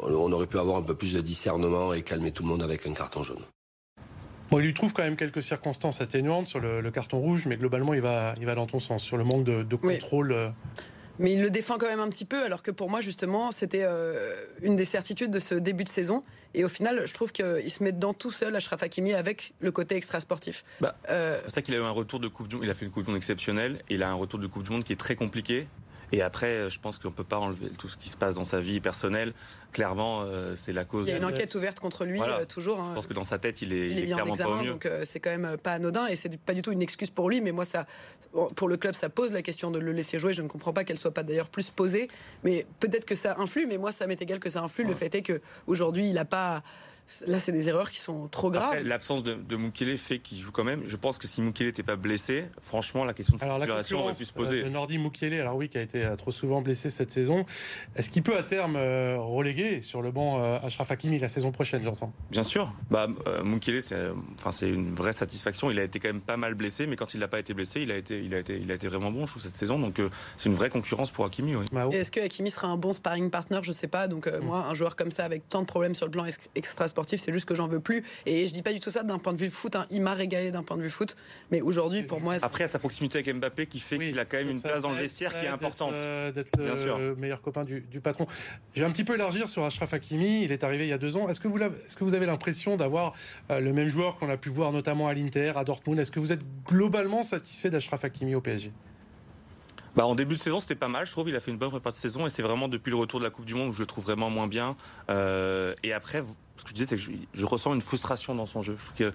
on 0.00 0.32
aurait 0.32 0.48
pu 0.48 0.58
avoir 0.58 0.78
un 0.78 0.82
peu 0.82 0.96
plus 0.96 1.12
de 1.12 1.20
discernement 1.20 1.94
et 1.94 2.02
calmer 2.02 2.32
tout 2.32 2.42
le 2.42 2.48
monde 2.48 2.62
avec 2.62 2.88
un 2.88 2.92
carton 2.92 3.22
jaune. 3.22 3.42
Bon, 4.50 4.58
il 4.58 4.66
lui 4.66 4.74
trouve 4.74 4.92
quand 4.92 5.04
même 5.04 5.16
quelques 5.16 5.42
circonstances 5.42 6.00
atténuantes 6.00 6.48
sur 6.48 6.58
le, 6.58 6.90
carton 6.90 7.20
rouge, 7.20 7.46
mais 7.46 7.56
globalement, 7.56 7.94
il 7.94 8.00
va, 8.00 8.34
il 8.40 8.46
va 8.46 8.56
dans 8.56 8.66
ton 8.66 8.80
sens, 8.80 9.04
sur 9.04 9.16
le 9.16 9.22
manque 9.22 9.44
de, 9.44 9.76
contrôle 9.76 10.52
mais 11.18 11.32
il 11.32 11.42
le 11.42 11.50
défend 11.50 11.78
quand 11.78 11.86
même 11.86 12.00
un 12.00 12.08
petit 12.08 12.24
peu, 12.24 12.42
alors 12.44 12.62
que 12.62 12.70
pour 12.70 12.90
moi, 12.90 13.00
justement, 13.00 13.50
c'était 13.50 13.82
euh, 13.82 14.34
une 14.62 14.76
des 14.76 14.84
certitudes 14.84 15.30
de 15.30 15.38
ce 15.38 15.54
début 15.54 15.84
de 15.84 15.88
saison. 15.88 16.24
Et 16.54 16.64
au 16.64 16.68
final, 16.68 17.06
je 17.06 17.14
trouve 17.14 17.32
qu'il 17.32 17.70
se 17.70 17.82
met 17.82 17.92
dedans 17.92 18.12
tout 18.12 18.30
seul, 18.30 18.54
Ashraf 18.54 18.82
Hakimi, 18.82 19.14
avec 19.14 19.54
le 19.60 19.70
côté 19.70 19.96
extra-sportif. 19.96 20.64
Bah, 20.80 20.96
euh... 21.08 21.40
C'est 21.46 21.54
ça 21.54 21.62
qu'il 21.62 21.74
a 21.74 21.78
eu 21.78 21.82
un 21.82 21.90
retour 21.90 22.20
de 22.20 22.28
Coupe 22.28 22.48
du 22.48 22.56
Monde. 22.56 22.64
Il 22.64 22.70
a 22.70 22.74
fait 22.74 22.84
une 22.84 22.90
Coupe 22.90 23.04
du 23.04 23.10
Monde 23.10 23.16
exceptionnelle. 23.16 23.80
Il 23.88 24.02
a 24.02 24.10
un 24.10 24.14
retour 24.14 24.38
de 24.38 24.46
Coupe 24.46 24.64
du 24.64 24.70
Monde 24.70 24.84
qui 24.84 24.92
est 24.92 24.96
très 24.96 25.16
compliqué. 25.16 25.66
Et 26.12 26.20
après, 26.20 26.68
je 26.68 26.78
pense 26.78 26.98
qu'on 26.98 27.08
ne 27.08 27.14
peut 27.14 27.24
pas 27.24 27.38
enlever 27.38 27.70
tout 27.70 27.88
ce 27.88 27.96
qui 27.96 28.10
se 28.10 28.18
passe 28.18 28.34
dans 28.34 28.44
sa 28.44 28.60
vie 28.60 28.80
personnelle. 28.80 29.32
Clairement, 29.72 30.22
euh, 30.22 30.54
c'est 30.54 30.74
la 30.74 30.84
cause. 30.84 31.06
Il 31.06 31.10
y 31.10 31.14
a 31.14 31.16
une 31.16 31.24
enquête 31.24 31.54
ouverte 31.54 31.80
contre 31.80 32.04
lui, 32.04 32.20
euh, 32.20 32.44
toujours. 32.44 32.80
Hein. 32.80 32.88
Je 32.90 32.94
pense 32.94 33.06
que 33.06 33.14
dans 33.14 33.24
sa 33.24 33.38
tête, 33.38 33.62
il 33.62 33.72
est, 33.72 33.88
il 33.88 33.98
est, 34.00 34.06
clairement 34.06 34.36
pas 34.36 34.46
au 34.46 34.56
mieux. 34.56 34.70
Donc 34.72 34.84
euh, 34.84 35.02
c'est 35.04 35.20
quand 35.20 35.30
même 35.30 35.56
pas 35.56 35.72
anodin 35.72 36.06
et 36.08 36.16
c'est 36.16 36.36
pas 36.38 36.52
du 36.52 36.60
tout 36.60 36.70
une 36.70 36.82
excuse 36.82 37.08
pour 37.08 37.30
lui. 37.30 37.40
Mais 37.40 37.50
moi, 37.50 37.64
ça, 37.64 37.86
pour 38.54 38.68
le 38.68 38.76
club, 38.76 38.94
ça 38.94 39.08
pose 39.08 39.32
la 39.32 39.40
question 39.40 39.70
de 39.70 39.78
le 39.78 39.92
laisser 39.92 40.18
jouer. 40.18 40.34
Je 40.34 40.42
ne 40.42 40.48
comprends 40.48 40.74
pas 40.74 40.84
qu'elle 40.84 40.98
soit 40.98 41.14
pas 41.14 41.22
d'ailleurs 41.22 41.48
plus 41.48 41.70
posée. 41.70 42.08
Mais 42.44 42.66
peut-être 42.78 43.06
que 43.06 43.16
ça 43.16 43.36
influe. 43.38 43.66
Mais 43.66 43.78
moi, 43.78 43.90
ça 43.90 44.06
m'est 44.06 44.20
égal 44.20 44.38
que 44.38 44.50
ça 44.50 44.62
influe. 44.62 44.84
Le 44.84 44.94
fait 44.94 45.14
est 45.14 45.22
que 45.22 45.40
aujourd'hui, 45.66 46.08
il 46.08 46.12
n'a 46.12 46.26
pas 46.26 46.62
Là, 47.26 47.38
c'est 47.38 47.52
des 47.52 47.68
erreurs 47.68 47.90
qui 47.90 47.98
sont 47.98 48.28
trop 48.28 48.50
graves. 48.50 48.82
L'absence 48.84 49.22
de, 49.22 49.34
de 49.34 49.56
Mukele 49.56 49.98
fait 49.98 50.18
qu'il 50.18 50.38
joue 50.38 50.52
quand 50.52 50.64
même. 50.64 50.82
Je 50.84 50.96
pense 50.96 51.18
que 51.18 51.26
si 51.26 51.42
Mukele 51.42 51.66
n'était 51.66 51.82
pas 51.82 51.96
blessé, 51.96 52.44
franchement, 52.60 53.04
la 53.04 53.12
question 53.12 53.36
de 53.36 53.40
titularisation 53.40 54.00
aurait 54.00 54.14
pu 54.14 54.24
se 54.24 54.32
poser. 54.32 54.64
Euh, 54.64 54.70
Nordi 54.70 54.98
Mukele, 54.98 55.34
alors 55.34 55.56
oui, 55.56 55.68
qui 55.68 55.78
a 55.78 55.82
été 55.82 56.04
euh, 56.04 56.16
trop 56.16 56.30
souvent 56.30 56.62
blessé 56.62 56.90
cette 56.90 57.10
saison, 57.10 57.44
est-ce 57.96 58.10
qu'il 58.10 58.22
peut 58.22 58.36
à 58.36 58.42
terme 58.42 58.76
euh, 58.76 59.18
reléguer 59.18 59.82
sur 59.82 60.02
le 60.02 60.10
banc 60.10 60.42
Ashraf 60.62 60.90
Hakimi 60.90 61.18
la 61.18 61.28
saison 61.28 61.52
prochaine, 61.52 61.82
j'entends? 61.82 62.12
Bien 62.30 62.42
sûr. 62.42 62.72
Bah, 62.90 63.06
Mukele, 63.44 63.82
c'est 63.82 63.96
enfin, 64.38 64.66
une 64.66 64.94
vraie 64.94 65.12
satisfaction. 65.12 65.70
Il 65.70 65.78
a 65.78 65.84
été 65.84 65.98
quand 65.98 66.08
même 66.08 66.20
pas 66.20 66.36
mal 66.36 66.54
blessé, 66.54 66.86
mais 66.86 66.96
quand 66.96 67.14
il 67.14 67.20
n'a 67.20 67.28
pas 67.28 67.38
été 67.38 67.54
blessé, 67.54 67.82
il 67.82 67.90
a 67.90 67.96
été, 67.96 68.20
il, 68.20 68.34
a 68.34 68.38
été, 68.38 68.58
il 68.58 68.70
a 68.70 68.74
été 68.74 68.88
vraiment 68.88 69.10
bon, 69.10 69.26
je 69.26 69.32
trouve, 69.32 69.42
cette 69.42 69.54
saison. 69.54 69.78
Donc 69.78 70.00
c'est 70.36 70.48
une 70.48 70.54
vraie 70.54 70.70
concurrence 70.70 71.10
pour 71.10 71.24
Hakimi. 71.24 71.56
Oui. 71.56 71.66
Est-ce 71.92 72.10
que 72.10 72.20
Hakimi 72.20 72.50
sera 72.50 72.68
un 72.68 72.76
bon 72.76 72.92
sparring 72.92 73.30
partner? 73.30 73.60
Je 73.62 73.72
sais 73.72 73.88
pas. 73.88 74.08
Donc 74.08 74.26
mm. 74.26 74.44
moi, 74.44 74.66
un 74.68 74.74
joueur 74.74 74.96
comme 74.96 75.10
ça, 75.10 75.24
avec 75.24 75.48
tant 75.48 75.60
de 75.60 75.66
problèmes 75.66 75.94
sur 75.94 76.06
le 76.06 76.12
plan 76.12 76.24
extra 76.54 76.88
sportif, 76.92 77.20
c'est 77.20 77.32
juste 77.32 77.46
que 77.46 77.54
j'en 77.54 77.66
veux 77.66 77.80
plus. 77.80 78.04
Et 78.26 78.46
je 78.46 78.52
dis 78.52 78.62
pas 78.62 78.72
du 78.72 78.80
tout 78.80 78.90
ça 78.90 79.02
d'un 79.02 79.18
point 79.18 79.32
de 79.32 79.38
vue 79.38 79.50
foot. 79.50 79.74
Hein. 79.76 79.86
Il 79.90 80.02
m'a 80.02 80.14
régalé 80.14 80.50
d'un 80.50 80.62
point 80.62 80.76
de 80.76 80.82
vue 80.82 80.90
foot. 80.90 81.16
Mais 81.50 81.60
aujourd'hui, 81.60 82.02
pour 82.02 82.20
moi. 82.20 82.36
Après, 82.42 82.64
à 82.64 82.68
sa 82.68 82.78
proximité 82.78 83.18
avec 83.18 83.34
Mbappé 83.34 83.66
qui 83.66 83.80
fait 83.80 83.98
qu'il 83.98 84.18
a 84.18 84.24
quand 84.24 84.36
même 84.36 84.50
une 84.50 84.62
place 84.62 84.82
dans 84.82 84.90
le 84.90 84.98
vestiaire 84.98 85.38
qui 85.38 85.46
est 85.46 85.48
importante. 85.48 85.94
D'être 85.94 86.56
le 86.58 87.14
meilleur 87.16 87.40
copain 87.42 87.64
du, 87.64 88.00
patron. 88.02 88.26
Je 88.74 88.80
vais 88.80 88.86
un 88.86 88.90
petit 88.90 89.04
peu 89.04 89.14
élargir 89.14 89.48
sur 89.48 89.64
Ashraf 89.64 89.94
Hakimi. 89.94 90.44
Il 90.44 90.52
est 90.52 90.64
arrivé 90.64 90.84
il 90.84 90.90
y 90.90 90.92
a 90.92 90.98
deux 90.98 91.16
ans. 91.16 91.28
Est-ce 91.28 91.40
que 91.40 91.48
vous, 91.48 91.58
est-ce 91.60 91.96
que 91.96 92.04
vous 92.04 92.14
avez 92.14 92.26
l'impression 92.26 92.76
d'avoir 92.76 93.14
euh, 93.50 93.60
le 93.60 93.72
même 93.72 93.88
joueur 93.88 94.16
qu'on 94.16 94.30
a 94.30 94.36
pu 94.36 94.48
voir 94.48 94.72
notamment 94.72 95.08
à 95.08 95.14
l'Inter, 95.14 95.52
à 95.56 95.64
Dortmund? 95.64 95.98
Est-ce 95.98 96.10
que 96.10 96.20
vous 96.20 96.32
êtes 96.32 96.42
globalement 96.66 97.22
satisfait 97.22 97.70
d'Ashraf 97.70 98.04
Hakimi 98.04 98.34
au 98.34 98.40
PSG 98.40 98.72
bah, 99.94 100.06
en 100.06 100.14
début 100.14 100.36
de 100.36 100.40
saison, 100.40 100.58
c'était 100.58 100.74
pas 100.74 100.88
mal. 100.88 101.04
Je 101.04 101.12
trouve 101.12 101.28
il 101.28 101.36
a 101.36 101.40
fait 101.40 101.50
une 101.50 101.58
bonne 101.58 101.70
préparation 101.70 102.08
de 102.08 102.12
saison 102.12 102.26
et 102.26 102.30
c'est 102.30 102.42
vraiment 102.42 102.68
depuis 102.68 102.90
le 102.90 102.96
retour 102.96 103.20
de 103.20 103.24
la 103.24 103.30
Coupe 103.30 103.44
du 103.44 103.54
Monde 103.54 103.70
où 103.70 103.72
je 103.72 103.80
le 103.80 103.86
trouve 103.86 104.04
vraiment 104.04 104.30
moins 104.30 104.46
bien. 104.46 104.74
Euh, 105.10 105.74
et 105.82 105.92
après, 105.92 106.22
ce 106.62 106.64
que 106.64 106.70
je 106.70 106.74
disais, 106.74 106.86
c'est 106.86 106.96
que 106.96 107.18
je, 107.34 107.44
ressens 107.44 107.74
une 107.74 107.80
frustration 107.80 108.36
dans 108.36 108.46
son 108.46 108.62
jeu. 108.62 108.76
Je 108.78 108.84
trouve 108.84 108.94
qu'il 108.94 109.12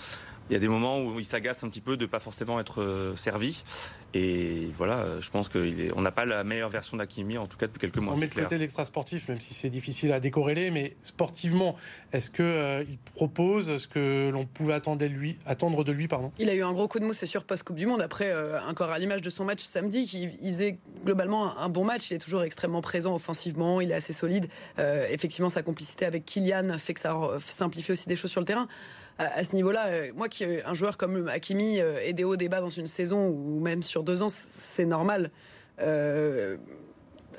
y 0.50 0.56
a 0.56 0.60
des 0.60 0.68
moments 0.68 1.02
où 1.02 1.18
il 1.18 1.26
s'agace 1.26 1.64
un 1.64 1.70
petit 1.70 1.80
peu 1.80 1.96
de 1.96 2.06
pas 2.06 2.20
forcément 2.20 2.60
être 2.60 2.82
euh, 2.82 3.16
servi. 3.16 3.64
Et 4.14 4.70
voilà, 4.76 4.98
euh, 4.98 5.22
je 5.22 5.30
pense 5.30 5.48
qu'on 5.48 6.02
n'a 6.02 6.12
pas 6.12 6.26
la 6.26 6.44
meilleure 6.44 6.70
version 6.70 6.98
d'Akimi, 6.98 7.38
en 7.38 7.48
tout 7.48 7.58
cas 7.58 7.68
depuis 7.68 7.80
quelques 7.80 7.98
mois. 7.98 8.14
On 8.16 8.18
met 8.18 8.28
de 8.28 8.34
côté 8.34 8.58
l'extra 8.58 8.84
sportif, 8.84 9.30
même 9.30 9.40
si 9.40 9.54
c'est 9.54 9.70
difficile 9.70 10.12
à 10.12 10.20
décorréler, 10.20 10.72
mais 10.72 10.98
sportivement, 11.02 11.78
est-ce 12.12 12.30
qu'il 12.30 12.44
euh, 12.44 12.84
propose 13.16 13.78
ce 13.78 13.88
que 13.88 14.30
l'on 14.30 14.46
pouvait 14.46 14.74
attendre 14.74 14.98
de 14.98 15.06
lui, 15.06 15.38
attendre 15.46 15.86
de 15.86 15.92
lui 15.94 16.10
pardon? 16.10 16.34
Il 16.40 16.50
a 16.50 16.54
eu 16.54 16.64
un 16.64 16.74
gros 16.74 16.90
coup 16.90 17.00
de 17.00 17.06
mousse, 17.06 17.18
c'est 17.18 17.26
sûr, 17.26 17.46
post-Coupe 17.46 17.78
du 17.78 17.86
Monde. 17.86 18.02
Après, 18.02 18.34
encore 18.68 18.90
à 18.90 19.00
l'image 19.00 19.22
de 19.22 19.30
son 19.30 19.46
match 19.46 19.64
samedi, 19.64 20.06
qui 20.06 20.28
faisait 20.28 20.80
globalement 21.06 21.58
un 21.58 21.70
bon 21.70 21.86
match. 21.86 22.12
Il 22.12 22.16
est 22.16 22.20
toujours 22.20 22.44
extrêmement 22.44 22.82
présent 22.82 23.16
offensivement, 23.16 23.80
il 23.80 23.92
est 23.92 23.96
assez 23.96 24.14
solide. 24.14 24.50
effectivement, 25.10 25.50
sa 25.50 25.62
complicité 25.62 26.06
avec 26.06 26.26
Kylian 26.26 26.78
fait 26.78 26.94
que 26.94 27.00
ça 27.00 27.37
simplifier 27.40 27.94
aussi 27.94 28.08
des 28.08 28.16
choses 28.16 28.32
sur 28.32 28.42
le 28.42 28.48
terrain. 28.48 28.68
À, 29.20 29.44
ce 29.44 29.56
niveau-là, 29.56 29.88
euh, 29.88 30.12
moi 30.16 30.30
qui 30.30 30.46
un 30.46 30.74
joueur 30.76 30.96
comme 30.96 31.28
Hakimi 31.28 31.80
euh, 31.80 32.00
et 32.04 32.14
des 32.14 32.24
hauts 32.24 32.36
débats 32.36 32.62
dans 32.62 32.70
une 32.70 32.86
saison 32.86 33.28
ou 33.28 33.60
même 33.60 33.82
sur 33.82 34.04
deux 34.04 34.22
ans, 34.22 34.30
c'est 34.30 34.86
normal. 34.86 35.32
Euh, 35.80 36.58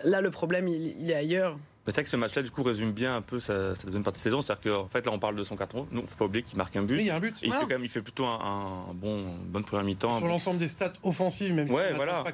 là, 0.02 0.20
le 0.20 0.30
problème, 0.30 0.66
il, 0.66 1.10
est 1.10 1.14
ailleurs. 1.14 1.56
C'est 1.86 1.94
vrai 1.94 2.02
que 2.02 2.08
ce 2.08 2.16
match-là, 2.16 2.42
du 2.42 2.50
coup, 2.50 2.62
résume 2.64 2.92
bien 2.92 3.16
un 3.16 3.22
peu 3.22 3.38
sa, 3.38 3.74
deuxième 3.84 4.02
partie 4.02 4.18
de 4.18 4.24
saison. 4.24 4.40
C'est-à-dire 4.40 4.74
qu'en 4.74 4.88
fait, 4.88 5.06
là, 5.06 5.12
on 5.12 5.18
parle 5.18 5.36
de 5.36 5.44
son 5.44 5.56
carton. 5.56 5.86
Ne 5.92 6.00
faut 6.00 6.16
pas 6.16 6.24
oublier 6.24 6.42
qu'il 6.42 6.58
marque 6.58 6.76
un 6.76 6.82
but. 6.82 6.98
il 6.98 7.06
y 7.06 7.10
a 7.10 7.16
un 7.16 7.20
but. 7.20 7.36
Et 7.42 7.46
il, 7.46 7.52
fait 7.52 7.60
quand 7.60 7.68
même, 7.68 7.84
il 7.84 7.88
fait 7.88 8.02
plutôt 8.02 8.26
un, 8.26 8.88
un 8.90 8.94
bon, 8.94 9.24
bonne 9.46 9.64
première 9.64 9.84
mi-temps. 9.84 10.18
Sur 10.18 10.26
l'ensemble 10.26 10.58
des 10.58 10.68
stats 10.68 10.92
offensives, 11.02 11.54
même 11.54 11.70
ouais, 11.70 11.88
si 11.90 11.94
voilà. 11.94 12.24
pas 12.24 12.32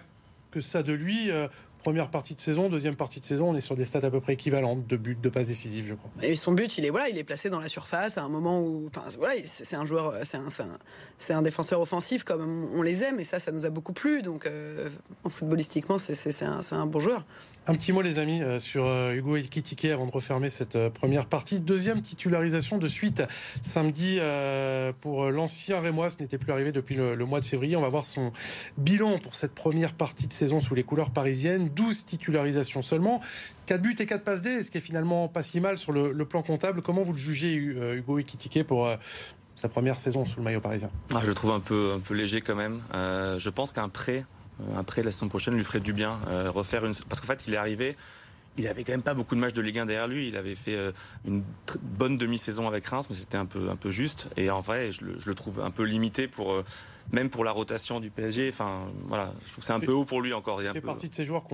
que 0.50 0.60
ça 0.60 0.82
de 0.82 0.92
lui, 0.92 1.30
première 1.84 2.08
partie 2.08 2.34
de 2.34 2.40
saison, 2.40 2.70
deuxième 2.70 2.96
partie 2.96 3.20
de 3.20 3.26
saison, 3.26 3.50
on 3.50 3.54
est 3.54 3.60
sur 3.60 3.76
des 3.76 3.84
stats 3.84 3.98
à 3.98 4.10
peu 4.10 4.20
près 4.20 4.32
équivalentes 4.32 4.86
de 4.86 4.96
buts, 4.96 5.18
de 5.22 5.28
passes 5.28 5.48
décisives, 5.48 5.86
je 5.86 5.94
crois. 5.94 6.10
Et 6.22 6.34
son 6.34 6.52
but, 6.52 6.78
il 6.78 6.86
est 6.86 6.90
voilà, 6.90 7.10
il 7.10 7.18
est 7.18 7.24
placé 7.24 7.50
dans 7.50 7.60
la 7.60 7.68
surface 7.68 8.16
à 8.16 8.22
un 8.22 8.28
moment 8.28 8.60
où, 8.60 8.86
enfin 8.88 9.02
voilà, 9.18 9.40
c'est 9.44 9.76
un 9.76 9.84
joueur, 9.84 10.14
c'est 10.22 10.38
un, 10.38 11.36
un, 11.36 11.42
défenseur 11.42 11.80
offensif 11.82 12.24
comme 12.24 12.68
on 12.74 12.80
les 12.80 13.04
aime, 13.04 13.20
et 13.20 13.24
ça, 13.24 13.38
ça 13.38 13.52
nous 13.52 13.66
a 13.66 13.70
beaucoup 13.70 13.92
plu. 13.92 14.22
Donc, 14.22 14.46
euh, 14.46 14.88
footballistiquement, 15.28 15.98
c'est 15.98 16.42
un, 16.42 16.60
un 16.72 16.86
bon 16.86 17.00
joueur. 17.00 17.24
Un 17.66 17.72
petit 17.72 17.92
mot, 17.92 18.02
les 18.02 18.18
amis, 18.18 18.42
euh, 18.42 18.58
sur 18.58 18.84
euh, 18.84 19.14
Hugo 19.14 19.36
Ekitike 19.36 19.86
avant 19.86 20.04
de 20.04 20.10
refermer 20.10 20.50
cette 20.50 20.76
euh, 20.76 20.90
première 20.90 21.24
partie. 21.24 21.60
Deuxième 21.60 22.02
titularisation 22.02 22.76
de 22.76 22.86
suite 22.86 23.22
samedi 23.62 24.18
pour 25.00 25.30
l'ancien 25.30 25.80
Rémois. 25.80 26.10
Ce 26.10 26.20
n'était 26.20 26.36
plus 26.36 26.52
arrivé 26.52 26.72
depuis 26.72 26.94
le, 26.94 27.16
mois 27.24 27.40
de 27.40 27.46
février. 27.46 27.74
On 27.76 27.80
va 27.80 27.88
voir 27.88 28.04
son 28.04 28.32
bilan 28.76 29.18
pour 29.18 29.34
cette 29.34 29.54
première 29.54 29.94
partie 29.94 30.28
de 30.28 30.32
saison 30.34 30.60
sous 30.60 30.74
les 30.74 30.82
couleurs 30.82 31.10
parisiennes. 31.10 31.70
12 31.70 32.04
titularisations 32.04 32.82
seulement. 32.82 33.20
4 33.66 33.80
buts 33.80 33.96
et 33.98 34.06
4 34.06 34.22
passes 34.22 34.42
D, 34.42 34.62
ce 34.62 34.70
qui 34.70 34.78
est 34.78 34.82
finalement 34.82 35.28
pas 35.28 35.42
si 35.42 35.58
mal 35.60 35.78
sur 35.78 35.92
le, 35.92 36.12
plan 36.26 36.42
comptable. 36.42 36.82
Comment 36.82 37.02
vous 37.02 37.12
le 37.12 37.18
jugez, 37.18 37.54
Hugo 37.54 38.18
Ekitike, 38.18 38.64
pour 38.64 38.88
sa 39.54 39.68
première 39.68 39.98
saison 39.98 40.26
sous 40.26 40.36
le 40.36 40.44
maillot 40.44 40.60
parisien? 40.60 40.90
Ah, 41.14 41.20
Je 41.22 41.28
le 41.28 41.34
trouve 41.34 41.52
un 41.52 41.60
peu, 41.60 41.98
léger 42.10 42.42
quand 42.42 42.56
même. 42.56 42.82
je 42.92 43.48
pense 43.48 43.72
qu'un 43.72 43.88
prêt 43.88 44.24
après, 44.76 45.02
la 45.02 45.12
saison 45.12 45.28
prochaine 45.28 45.54
lui 45.54 45.64
ferait 45.64 45.80
du 45.80 45.92
bien. 45.92 46.18
Euh, 46.28 46.50
refaire 46.50 46.84
une... 46.84 46.94
Parce 47.08 47.20
qu'en 47.20 47.26
fait, 47.26 47.46
il 47.46 47.54
est 47.54 47.58
arrivé 47.58 47.96
il 48.56 48.68
avait 48.68 48.84
quand 48.84 48.92
même 48.92 49.02
pas 49.02 49.14
beaucoup 49.14 49.34
de 49.34 49.40
matchs 49.40 49.52
de 49.52 49.62
Ligue 49.62 49.80
1 49.80 49.86
derrière 49.86 50.06
lui. 50.06 50.28
Il 50.28 50.36
avait 50.36 50.54
fait 50.54 50.76
euh, 50.76 50.92
une 51.26 51.42
bonne 51.82 52.16
demi-saison 52.16 52.68
avec 52.68 52.86
Reims, 52.86 53.06
mais 53.10 53.16
c'était 53.16 53.36
un 53.36 53.46
peu 53.46 53.90
juste. 53.90 54.28
Et 54.36 54.48
en 54.48 54.60
vrai, 54.60 54.92
je 54.92 55.04
le, 55.04 55.34
trouve 55.34 55.58
un 55.58 55.72
peu 55.72 55.82
limité 55.82 56.28
pour 56.28 56.62
même 57.12 57.30
pour 57.30 57.44
la 57.44 57.52
rotation 57.52 58.00
du 58.00 58.10
PSG. 58.10 58.48
Enfin, 58.48 58.90
voilà, 59.06 59.32
je 59.44 59.50
trouve 59.50 59.62
que 59.62 59.66
c'est 59.66 59.72
un 59.72 59.80
peu 59.80 59.92
haut 59.92 60.04
pour 60.04 60.20
lui 60.20 60.32
encore. 60.32 60.62
Il 60.62 60.70
fait 60.70 60.80
partie 60.80 61.08
de 61.08 61.14
ces 61.14 61.24
joueurs 61.24 61.44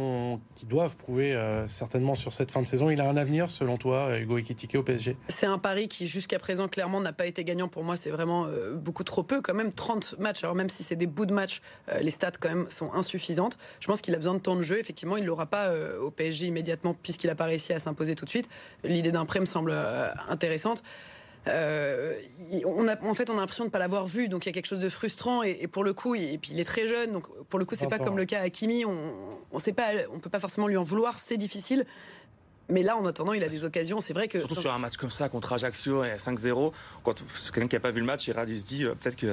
qui 0.54 0.66
doivent 0.66 0.96
prouver 0.96 1.34
euh, 1.34 1.66
certainement 1.68 2.14
sur 2.14 2.32
cette 2.32 2.50
fin 2.50 2.62
de 2.62 2.66
saison. 2.66 2.90
Il 2.90 3.00
a 3.00 3.08
un 3.08 3.16
avenir, 3.16 3.50
selon 3.50 3.76
toi, 3.76 4.18
Hugo 4.18 4.38
Ekitike 4.38 4.74
au 4.76 4.82
PSG 4.82 5.16
C'est 5.28 5.46
un 5.46 5.58
pari 5.58 5.88
qui, 5.88 6.06
jusqu'à 6.06 6.38
présent, 6.38 6.68
clairement, 6.68 7.00
n'a 7.00 7.12
pas 7.12 7.26
été 7.26 7.44
gagnant 7.44 7.68
pour 7.68 7.84
moi. 7.84 7.96
C'est 7.96 8.10
vraiment 8.10 8.46
beaucoup 8.74 9.04
trop 9.04 9.22
peu, 9.22 9.40
quand 9.40 9.54
même. 9.54 9.72
30 9.72 10.18
matchs, 10.18 10.42
alors 10.44 10.56
même 10.56 10.70
si 10.70 10.82
c'est 10.82 10.96
des 10.96 11.06
bouts 11.06 11.26
de 11.26 11.34
match, 11.34 11.60
les 12.00 12.10
stats, 12.10 12.32
quand 12.40 12.48
même, 12.48 12.70
sont 12.70 12.92
insuffisantes. 12.92 13.58
Je 13.80 13.86
pense 13.86 14.00
qu'il 14.00 14.14
a 14.14 14.18
besoin 14.18 14.34
de 14.34 14.40
temps 14.40 14.56
de 14.56 14.62
jeu. 14.62 14.78
Effectivement, 14.78 15.16
il 15.16 15.22
ne 15.22 15.26
l'aura 15.26 15.46
pas 15.46 15.72
au 16.00 16.10
PSG 16.10 16.46
immédiatement, 16.46 16.94
puisqu'il 16.94 17.26
n'a 17.26 17.34
pas 17.34 17.44
réussi 17.44 17.72
à 17.72 17.78
s'imposer 17.78 18.14
tout 18.14 18.24
de 18.24 18.30
suite. 18.30 18.48
L'idée 18.84 19.12
d'un 19.12 19.24
prêt 19.24 19.40
me 19.40 19.46
semble 19.46 19.74
intéressante. 20.28 20.82
Euh, 21.46 22.14
on 22.66 22.86
a, 22.88 23.02
en 23.02 23.14
fait, 23.14 23.30
on 23.30 23.36
a 23.36 23.40
l'impression 23.40 23.64
de 23.64 23.68
ne 23.68 23.72
pas 23.72 23.78
l'avoir 23.78 24.06
vu, 24.06 24.28
donc 24.28 24.44
il 24.44 24.48
y 24.48 24.50
a 24.50 24.52
quelque 24.52 24.66
chose 24.66 24.80
de 24.80 24.88
frustrant. 24.88 25.42
Et, 25.42 25.66
pour 25.66 25.84
le 25.84 25.92
coup, 25.92 26.14
et 26.14 26.38
puis 26.38 26.52
il 26.52 26.60
est 26.60 26.64
très 26.64 26.86
jeune, 26.86 27.12
donc 27.12 27.26
pour 27.46 27.58
le 27.58 27.64
coup, 27.64 27.74
c'est 27.74 27.88
pas 27.88 27.98
comme 27.98 28.16
le 28.16 28.24
cas 28.24 28.40
à 28.40 28.50
Kimi. 28.50 28.84
On, 28.84 29.14
on 29.52 29.58
sait 29.58 29.72
pas, 29.72 29.90
on 30.12 30.18
peut 30.18 30.30
pas 30.30 30.40
forcément 30.40 30.66
lui 30.66 30.76
en 30.76 30.82
vouloir. 30.82 31.18
C'est 31.18 31.36
difficile. 31.36 31.86
Mais 32.70 32.82
là, 32.82 32.96
en 32.96 33.04
attendant, 33.04 33.32
il 33.32 33.42
a 33.42 33.48
des 33.48 33.64
occasions. 33.64 34.00
C'est 34.00 34.12
vrai 34.12 34.28
que. 34.28 34.38
Surtout 34.38 34.54
sur 34.54 34.72
un 34.72 34.78
match 34.78 34.96
comme 34.96 35.10
ça, 35.10 35.28
contre 35.28 35.52
Ajaccio 35.52 36.04
et 36.04 36.14
5-0, 36.14 36.72
quand 37.02 37.14
quelqu'un 37.52 37.68
qui 37.68 37.76
n'a 37.76 37.80
pas 37.80 37.90
vu 37.90 38.00
le 38.00 38.06
match, 38.06 38.28
il, 38.28 38.34
se 38.34 38.64
dit 38.64 38.84
euh, 38.84 38.94
peut-être 38.94 39.16
qu'il 39.16 39.28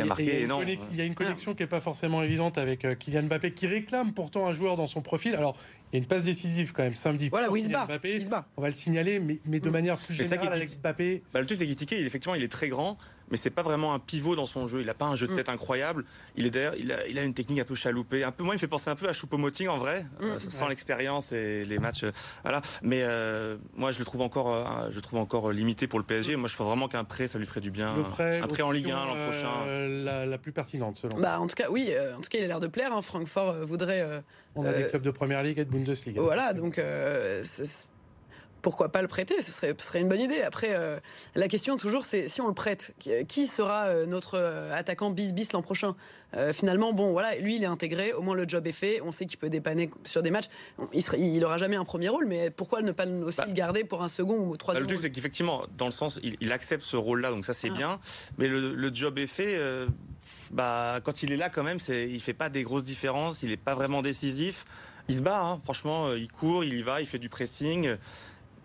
a 0.00 0.04
marqué. 0.04 0.42
Et, 0.42 0.46
non. 0.46 0.60
Il 0.62 0.96
y 0.96 1.00
a 1.00 1.04
une 1.04 1.14
connexion 1.14 1.54
qui 1.54 1.62
n'est 1.62 1.68
pas 1.68 1.80
forcément 1.80 2.22
évidente 2.22 2.58
avec 2.58 2.84
euh, 2.84 2.94
Kylian 2.94 3.24
Mbappé, 3.24 3.52
qui 3.52 3.66
réclame 3.66 4.12
pourtant 4.12 4.46
un 4.46 4.52
joueur 4.52 4.76
dans 4.76 4.86
son 4.86 5.02
profil. 5.02 5.34
Alors, 5.34 5.56
il 5.92 5.96
y 5.96 5.96
a 5.96 5.98
une 5.98 6.06
passe 6.06 6.24
décisive 6.24 6.72
quand 6.72 6.82
même 6.82 6.94
samedi. 6.94 7.28
Voilà, 7.28 7.50
oui, 7.50 7.64
Mbappé, 7.68 8.18
on 8.56 8.62
va 8.62 8.68
le 8.68 8.74
signaler, 8.74 9.20
mais, 9.20 9.40
mais 9.44 9.60
de 9.60 9.70
manière 9.70 9.96
plus 9.96 10.14
générale 10.14 10.52
avec 10.52 10.80
Mbappé. 10.80 11.22
Bah, 11.32 11.40
le 11.40 11.46
truc, 11.46 11.58
c'est 11.58 11.66
qu'il 11.66 12.06
effectivement, 12.06 12.34
il 12.34 12.42
est 12.42 12.52
très 12.52 12.68
grand, 12.68 12.96
mais 13.30 13.36
c'est 13.36 13.50
pas 13.50 13.62
vraiment 13.62 13.94
un 13.94 13.98
pivot 13.98 14.36
dans 14.36 14.46
son 14.46 14.66
jeu. 14.66 14.80
Il 14.80 14.86
n'a 14.86 14.94
pas 14.94 15.06
un 15.06 15.16
jeu 15.16 15.26
de 15.26 15.32
mm. 15.32 15.36
tête 15.36 15.48
incroyable. 15.48 16.04
Il 16.36 16.46
est 16.46 16.50
d'ailleurs, 16.50 16.74
il 16.78 16.92
a, 16.92 17.06
il 17.06 17.18
a, 17.18 17.22
une 17.22 17.34
technique 17.34 17.60
un 17.60 17.64
peu 17.64 17.74
chaloupée. 17.74 18.24
Un 18.24 18.32
peu, 18.32 18.44
moi, 18.44 18.54
il 18.54 18.58
fait 18.58 18.68
penser 18.68 18.90
un 18.90 18.96
peu 18.96 19.08
à 19.08 19.12
Choupo-Moting 19.12 19.68
en 19.68 19.78
vrai, 19.78 20.04
mm. 20.20 20.24
euh, 20.24 20.38
sans 20.38 20.68
l'expérience 20.68 21.32
et 21.32 21.64
les 21.64 21.78
matchs. 21.78 22.04
Euh, 22.04 22.12
voilà. 22.42 22.60
Mais 22.82 23.00
euh, 23.02 23.56
moi, 23.74 23.92
je 23.92 23.98
le 23.98 24.04
trouve 24.04 24.20
encore, 24.20 24.90
je 24.90 25.00
trouve 25.00 25.18
encore 25.18 25.52
limité 25.52 25.86
pour 25.86 25.98
le 25.98 26.04
PSG. 26.04 26.36
Moi, 26.36 26.48
je 26.48 26.54
crois 26.54 26.66
vraiment 26.66 26.88
qu'un 26.88 27.04
prêt, 27.04 27.26
ça 27.26 27.38
lui 27.38 27.46
ferait 27.46 27.60
du 27.60 27.70
bien. 27.70 27.94
un 28.18 28.46
prêt 28.46 28.62
en 28.62 28.70
Ligue 28.70 28.90
1 28.90 29.06
l'an 29.06 29.16
prochain. 29.24 29.66
La, 29.66 30.26
la, 30.26 30.38
plus 30.38 30.52
pertinente, 30.52 30.98
selon. 30.98 31.20
Bah, 31.20 31.40
en 31.40 31.46
tout 31.46 31.54
cas, 31.54 31.70
oui. 31.70 31.90
en 32.16 32.20
tout 32.20 32.28
cas, 32.28 32.38
il 32.38 32.44
a 32.44 32.48
l'air 32.48 32.60
de 32.60 32.68
plaire. 32.68 32.92
Hein. 32.92 33.02
Francfort 33.02 33.54
voudrait 33.64 34.22
on 34.56 34.64
a 34.64 34.72
des 34.72 34.88
clubs 34.88 35.02
de 35.02 35.10
première 35.10 35.42
ligue 35.42 35.58
et 35.58 35.64
de 35.64 35.70
Bundesliga. 35.70 36.20
Voilà, 36.20 36.52
donc 36.52 36.78
euh, 36.78 37.42
pourquoi 38.66 38.88
pas 38.88 39.00
le 39.00 39.06
prêter 39.06 39.40
ce 39.40 39.52
serait, 39.52 39.76
ce 39.78 39.86
serait 39.86 40.00
une 40.00 40.08
bonne 40.08 40.20
idée. 40.20 40.42
Après, 40.42 40.70
euh, 40.72 40.98
la 41.36 41.46
question 41.46 41.76
toujours, 41.76 42.02
c'est 42.02 42.26
si 42.26 42.40
on 42.40 42.48
le 42.48 42.52
prête, 42.52 42.96
qui 43.28 43.46
sera 43.46 44.04
notre 44.06 44.38
attaquant 44.72 45.10
bis 45.10 45.32
bis 45.32 45.52
l'an 45.52 45.62
prochain? 45.62 45.94
Finalement, 46.52 46.92
bon, 46.92 47.12
voilà, 47.12 47.36
lui, 47.36 47.56
il 47.56 47.62
est 47.62 47.66
intégré. 47.66 48.12
Au 48.12 48.20
moins, 48.20 48.34
le 48.34 48.46
job 48.46 48.66
est 48.66 48.72
fait. 48.72 49.00
On 49.02 49.10
sait 49.12 49.24
qu'il 49.24 49.38
peut 49.38 49.48
dépanner 49.48 49.88
sur 50.04 50.22
des 50.22 50.30
matchs. 50.30 50.48
Il, 50.92 51.02
serait, 51.02 51.20
il 51.20 51.42
aura 51.44 51.56
jamais 51.58 51.76
un 51.76 51.84
premier 51.84 52.08
rôle, 52.08 52.26
mais 52.26 52.50
pourquoi 52.50 52.82
ne 52.82 52.90
pas 52.90 53.06
aussi 53.06 53.38
bah, 53.38 53.44
le 53.46 53.52
garder 53.52 53.84
pour 53.84 54.02
un 54.02 54.08
second 54.08 54.36
ou 54.36 54.56
troisième 54.56 54.82
bah, 54.82 54.90
Le 54.90 54.94
truc, 54.94 55.06
c'est 55.06 55.12
qu'effectivement, 55.14 55.62
dans 55.78 55.86
le 55.86 55.92
sens, 55.92 56.18
il, 56.22 56.52
accepte 56.52 56.82
ce 56.82 56.96
rôle-là, 56.96 57.30
donc 57.30 57.44
ça 57.44 57.54
c'est 57.54 57.70
ah. 57.70 57.76
bien. 57.76 58.00
Mais 58.36 58.48
le, 58.48 58.90
job 58.92 59.18
est 59.18 59.28
fait 59.28 59.56
bah, 60.50 61.00
quand 61.02 61.22
il 61.22 61.32
est 61.32 61.36
là, 61.36 61.48
quand 61.48 61.62
même, 61.62 61.78
c'est, 61.78 62.08
il 62.08 62.20
fait 62.20 62.34
pas 62.34 62.48
des 62.48 62.62
grosses 62.62 62.84
différences, 62.84 63.42
il 63.42 63.50
n'est 63.50 63.56
pas 63.56 63.74
vraiment 63.74 64.02
décisif. 64.02 64.64
Il 65.08 65.16
se 65.16 65.22
bat, 65.22 65.40
hein. 65.40 65.60
franchement, 65.62 66.08
euh, 66.08 66.18
il 66.18 66.28
court, 66.28 66.64
il 66.64 66.74
y 66.74 66.82
va, 66.82 67.00
il 67.00 67.06
fait 67.06 67.18
du 67.18 67.28
pressing. 67.28 67.96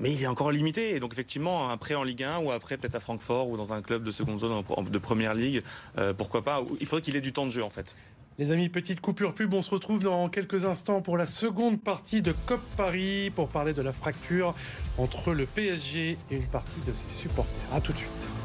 Mais 0.02 0.12
il 0.12 0.22
est 0.22 0.28
encore 0.28 0.52
limité. 0.52 0.96
Et 0.96 1.00
donc, 1.00 1.14
effectivement, 1.14 1.78
prêt 1.78 1.96
en 1.96 2.04
Ligue 2.04 2.24
1 2.24 2.40
ou 2.40 2.52
après, 2.52 2.78
peut-être 2.78 2.96
à 2.96 3.00
Francfort 3.00 3.48
ou 3.48 3.58
dans 3.58 3.72
un 3.72 3.82
club 3.82 4.04
de 4.04 4.12
seconde 4.12 4.40
zone 4.40 4.64
de 4.90 4.98
première 4.98 5.34
ligue, 5.34 5.62
euh, 5.98 6.14
pourquoi 6.14 6.44
pas. 6.44 6.64
Il 6.80 6.88
faudrait 6.88 7.02
qu'il 7.02 7.16
ait 7.16 7.22
du 7.22 7.34
temps 7.34 7.46
de 7.46 7.52
jeu, 7.52 7.64
en 7.64 7.70
fait. 7.70 7.96
Les 8.40 8.52
amis, 8.52 8.70
petite 8.70 9.02
coupure 9.02 9.36
pub. 9.36 9.54
On 9.54 9.62
se 9.62 9.70
retrouve 9.70 10.02
dans 10.04 10.28
quelques 10.30 10.66
instants 10.66 11.02
pour 11.02 11.18
la 11.18 11.26
seconde 11.26 11.80
partie 11.80 12.22
de 12.22 12.34
COP 12.48 12.62
Paris 12.76 13.32
pour 13.36 13.50
parler 13.50 13.74
de 13.74 13.82
la 13.82 13.94
fracture 13.94 14.56
entre 14.98 15.34
le 15.34 15.46
PSG 15.46 16.18
et 16.32 16.36
une 16.36 16.48
partie 16.48 16.80
de 16.88 16.94
ses 16.94 17.10
supporters. 17.10 17.74
A 17.74 17.82
tout 17.82 17.92
de 17.92 17.98
suite. 17.98 18.41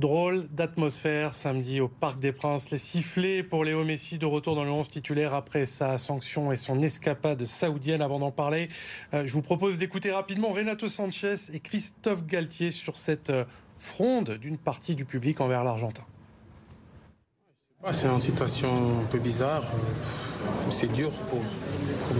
Drôle 0.00 0.46
d'atmosphère 0.48 1.32
samedi 1.32 1.80
au 1.80 1.88
Parc 1.88 2.18
des 2.18 2.30
Princes. 2.30 2.70
Les 2.70 2.76
sifflets 2.76 3.42
pour 3.42 3.64
Léo 3.64 3.82
Messi 3.82 4.18
de 4.18 4.26
retour 4.26 4.54
dans 4.54 4.64
le 4.64 4.70
11 4.70 4.90
titulaire 4.90 5.32
après 5.32 5.64
sa 5.64 5.96
sanction 5.96 6.52
et 6.52 6.56
son 6.56 6.82
escapade 6.82 7.42
saoudienne. 7.46 8.02
Avant 8.02 8.18
d'en 8.18 8.30
parler, 8.30 8.68
euh, 9.14 9.26
je 9.26 9.32
vous 9.32 9.40
propose 9.40 9.78
d'écouter 9.78 10.12
rapidement 10.12 10.50
Renato 10.50 10.88
Sanchez 10.88 11.36
et 11.54 11.60
Christophe 11.60 12.26
Galtier 12.26 12.72
sur 12.72 12.98
cette 12.98 13.30
euh, 13.30 13.46
fronde 13.78 14.32
d'une 14.32 14.58
partie 14.58 14.94
du 14.94 15.06
public 15.06 15.40
envers 15.40 15.64
l'Argentin. 15.64 16.04
c'est 17.90 18.06
une 18.06 18.20
situation 18.20 19.00
un 19.00 19.06
peu 19.06 19.18
bizarre. 19.18 19.64
C'est 20.68 20.92
dur 20.92 21.10
pour, 21.30 21.40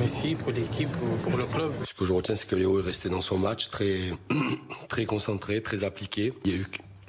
Messi, 0.00 0.34
pour 0.34 0.50
l'équipe, 0.52 0.90
pour 1.22 1.36
le 1.36 1.44
club. 1.44 1.72
Ce 1.84 1.92
que 1.92 2.06
je 2.06 2.14
retiens, 2.14 2.36
c'est 2.36 2.48
que 2.48 2.56
Léo 2.56 2.80
est 2.80 2.84
resté 2.84 3.10
dans 3.10 3.20
son 3.20 3.36
match 3.36 3.68
très, 3.68 4.12
très 4.88 5.04
concentré, 5.04 5.62
très 5.62 5.84
appliqué. 5.84 6.32
Il 6.46 6.52
y 6.52 6.54
a 6.54 6.58
eu 6.58 6.66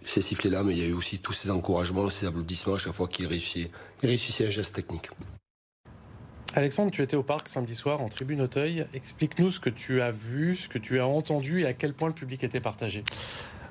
ces 0.09 0.21
sifflets-là, 0.21 0.63
mais 0.63 0.73
il 0.73 0.79
y 0.79 0.83
a 0.83 0.87
eu 0.87 0.93
aussi 0.93 1.19
tous 1.19 1.33
ces 1.33 1.51
encouragements, 1.51 2.09
ces 2.09 2.25
applaudissements 2.25 2.75
à 2.75 2.77
chaque 2.77 2.93
fois 2.93 3.07
qu'il 3.07 3.27
réussissait, 3.27 3.69
réussissait 4.01 4.47
un 4.47 4.51
geste 4.51 4.75
technique. 4.75 5.09
Alexandre, 6.55 6.91
tu 6.91 7.01
étais 7.03 7.15
au 7.15 7.23
parc 7.23 7.49
samedi 7.49 7.75
soir 7.75 8.01
en 8.01 8.09
tribune 8.09 8.41
Auteuil. 8.41 8.85
Explique-nous 8.93 9.51
ce 9.51 9.59
que 9.59 9.69
tu 9.69 10.01
as 10.01 10.11
vu, 10.11 10.55
ce 10.55 10.67
que 10.67 10.79
tu 10.79 10.99
as 10.99 11.05
entendu 11.05 11.61
et 11.61 11.65
à 11.67 11.73
quel 11.73 11.93
point 11.93 12.07
le 12.07 12.15
public 12.15 12.43
était 12.43 12.59
partagé. 12.59 13.03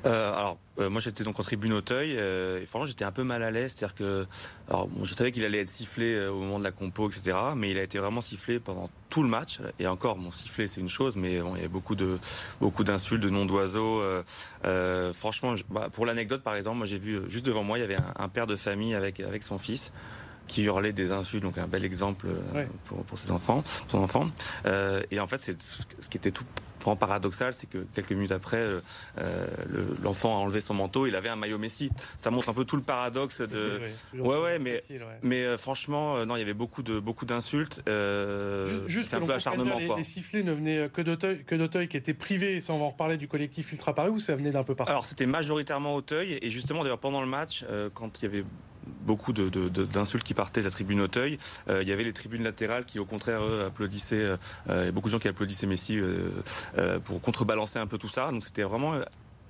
Euh, 0.04 0.32
alors, 0.32 0.58
euh, 0.78 0.88
moi 0.88 1.00
j'étais 1.00 1.24
donc 1.24 1.40
en 1.40 1.42
tribune 1.42 1.72
Auteuil 1.72 2.16
euh, 2.16 2.62
et 2.62 2.66
franchement 2.66 2.86
j'étais 2.86 3.04
un 3.04 3.10
peu 3.10 3.24
mal 3.24 3.42
à 3.42 3.50
l'aise, 3.50 3.74
c'est-à-dire 3.74 3.94
que, 3.96 4.26
alors 4.68 4.88
je 5.02 5.14
savais 5.14 5.32
qu'il 5.32 5.44
allait 5.44 5.60
être 5.60 5.66
sifflé 5.66 6.28
au 6.28 6.38
moment 6.38 6.60
de 6.60 6.64
la 6.64 6.70
compo, 6.70 7.10
etc. 7.10 7.36
Mais 7.56 7.70
il 7.70 7.78
a 7.78 7.82
été 7.82 7.98
vraiment 7.98 8.20
sifflé 8.20 8.60
pendant 8.60 8.88
tout 9.16 9.22
le 9.22 9.30
match. 9.30 9.60
Et 9.78 9.86
encore, 9.86 10.18
mon 10.18 10.30
sifflé 10.30 10.68
c'est 10.68 10.82
une 10.82 10.90
chose, 10.90 11.16
mais 11.16 11.40
bon, 11.40 11.54
il 11.54 11.56
y 11.56 11.60
avait 11.60 11.68
beaucoup 11.68 11.96
de 11.96 12.18
beaucoup 12.60 12.84
d'insultes, 12.84 13.22
de 13.22 13.30
noms 13.30 13.46
d'oiseaux. 13.46 14.02
franchement, 15.14 15.54
bah, 15.70 15.88
pour 15.90 16.04
l'anecdote 16.04 16.42
par 16.42 16.54
exemple, 16.54 16.76
moi 16.76 16.86
j'ai 16.86 16.98
vu 16.98 17.22
juste 17.28 17.46
devant 17.46 17.62
moi 17.62 17.78
il 17.78 17.80
y 17.80 17.84
avait 17.84 17.96
un, 18.16 18.28
père 18.28 18.46
de 18.46 18.56
famille 18.56 18.94
avec 18.94 19.20
avec 19.20 19.42
son 19.42 19.56
fils 19.56 19.90
qui 20.46 20.64
hurlait 20.64 20.92
des 20.92 21.12
insultes, 21.12 21.42
donc 21.42 21.58
un 21.58 21.66
bel 21.66 21.84
exemple 21.84 22.26
pour, 22.86 23.04
pour, 23.04 23.18
ses 23.18 23.32
enfants, 23.32 23.64
son 23.88 23.98
enfant. 23.98 24.28
et 25.10 25.20
en 25.20 25.26
fait, 25.26 25.42
c'est 25.42 25.60
ce 25.60 26.08
qui 26.08 26.16
était 26.16 26.30
tout 26.30 26.44
paradoxal, 26.94 27.52
c'est 27.52 27.68
que 27.68 27.78
quelques 27.94 28.12
minutes 28.12 28.30
après, 28.30 28.58
euh, 28.58 28.80
euh, 29.18 29.46
l'enfant 30.02 30.36
a 30.36 30.38
enlevé 30.38 30.60
son 30.60 30.74
manteau, 30.74 31.06
il 31.06 31.16
avait 31.16 31.28
un 31.28 31.36
maillot 31.36 31.58
Messi. 31.58 31.90
Ça 32.16 32.30
montre 32.30 32.48
un 32.50 32.54
peu 32.54 32.64
tout 32.64 32.76
le 32.76 32.82
paradoxe 32.82 33.40
de. 33.40 33.80
Ouais, 34.14 34.40
ouais, 34.40 34.58
mais, 34.60 34.80
mais 35.22 35.42
euh, 35.42 35.56
franchement, 35.56 36.24
non, 36.24 36.36
il 36.36 36.38
y 36.38 36.42
avait 36.42 36.54
beaucoup 36.54 36.82
de 36.82 37.00
beaucoup 37.00 37.26
d'insultes. 37.26 37.82
Juste 38.86 39.14
un 39.14 39.20
peu 39.20 39.32
acharnement. 39.32 39.78
Les, 39.78 39.88
les, 39.96 40.04
sifflets 40.04 40.44
ne 40.44 40.52
venaient 40.52 40.88
que 40.92 41.00
d'Auteuil, 41.00 41.42
que 41.44 41.54
d'Auteuil, 41.54 41.88
qui 41.88 41.96
était 41.96 42.14
privé, 42.14 42.60
sans 42.60 42.78
en 42.80 42.90
reparler 42.90 43.16
du 43.16 43.26
collectif 43.26 43.72
Ultra 43.72 43.94
Paris, 43.94 44.10
ou 44.10 44.20
ça 44.20 44.36
venait 44.36 44.50
d'un 44.50 44.62
peu 44.62 44.74
partout? 44.74 44.90
Alors 44.90 45.04
c'était 45.04 45.26
majoritairement 45.26 45.94
Auteuil, 45.94 46.38
et 46.40 46.50
justement 46.50 46.82
d'ailleurs 46.82 46.98
pendant 46.98 47.22
le 47.22 47.26
match, 47.26 47.64
quand 47.94 48.20
il 48.20 48.22
y 48.24 48.26
avait 48.26 48.44
beaucoup 49.06 49.32
d'insultes 49.32 50.24
qui 50.24 50.34
partaient 50.34 50.60
de 50.60 50.66
la 50.66 50.70
tribune 50.70 51.00
Auteuil. 51.00 51.38
Euh, 51.68 51.82
il 51.82 51.88
y 51.88 51.92
avait 51.92 52.04
les 52.04 52.12
tribunes 52.12 52.42
latérales 52.42 52.84
qui, 52.84 52.98
au 52.98 53.06
contraire, 53.06 53.40
applaudissaient. 53.66 54.16
Euh, 54.16 54.36
il 54.68 54.84
y 54.86 54.88
a 54.88 54.92
beaucoup 54.92 55.08
de 55.08 55.12
gens 55.12 55.18
qui 55.18 55.28
applaudissaient 55.28 55.66
Messi 55.66 55.98
euh, 55.98 56.98
pour 57.04 57.20
contrebalancer 57.20 57.78
un 57.78 57.86
peu 57.86 57.96
tout 57.96 58.08
ça. 58.08 58.30
Donc 58.30 58.42
c'était 58.42 58.64
vraiment 58.64 58.94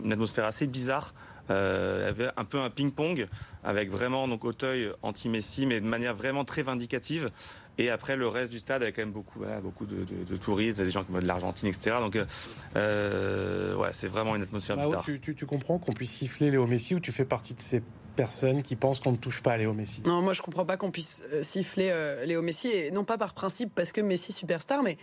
une 0.05 0.13
atmosphère 0.13 0.45
assez 0.45 0.67
bizarre. 0.67 1.15
il 1.49 1.55
y 1.55 2.09
avait 2.09 2.29
un 2.37 2.45
peu 2.45 2.61
un 2.61 2.71
ping-pong 2.71 3.27
avec 3.65 3.91
vraiment 3.91 4.29
donc 4.29 4.45
Auteuil 4.45 4.93
anti-Messi, 5.03 5.67
mais 5.67 5.81
de 5.81 5.87
manière 5.87 6.15
vraiment 6.15 6.45
très 6.45 6.63
vindicative. 6.63 7.31
Et 7.79 7.91
après, 7.91 8.17
le 8.17 8.27
reste 8.27 8.51
du 8.51 8.59
stade 8.59 8.83
avait 8.83 8.93
quand 8.93 9.03
même 9.03 9.13
beaucoup, 9.13 9.41
beaucoup 9.63 9.85
de, 9.85 10.37
touristes, 10.39 10.81
des 10.81 10.91
gens 10.91 11.05
qui 11.05 11.13
de 11.13 11.27
l'Argentine, 11.27 11.69
etc. 11.69 11.97
Donc, 12.01 12.15
ouais, 12.15 13.89
c'est 13.93 14.09
vraiment 14.09 14.37
une 14.37 14.43
atmosphère 14.43 14.77
bizarre. 14.77 15.05
Tu, 15.05 15.21
tu, 15.21 15.35
tu 15.35 15.47
comprends 15.47 15.79
qu'on 15.79 15.93
puisse 15.93 16.13
siffler 16.13 16.51
Léo 16.51 16.67
Messi 16.67 16.95
ou 16.95 17.01
tu 17.01 17.13
fais 17.13 17.27
partie 17.27 17.55
de 17.55 17.61
ces 17.61 17.83
personnes 18.17 18.63
qui 18.63 18.75
pensent 18.75 18.99
qu'on 18.99 19.13
ne 19.13 19.17
touche 19.17 19.43
pas 19.43 19.53
à 19.53 19.57
Léo 19.57 19.73
Messi. 19.73 20.03
Non, 20.05 20.23
moi 20.23 20.33
je 20.33 20.43
comprends 20.43 20.67
pas 20.67 20.77
qu'on 20.77 20.91
puisse 20.91 21.23
euh, 21.33 21.43
siffler 21.43 21.91
euh, 21.91 22.25
Léo 22.25 22.43
Messi, 22.43 22.69
et 22.69 22.91
non 22.91 23.05
pas 23.05 23.19
par 23.19 23.35
principe 23.35 23.73
parce 23.75 23.93
que 23.93 24.01
Messi 24.01 24.33
superstar, 24.33 24.83
mais 24.83 24.97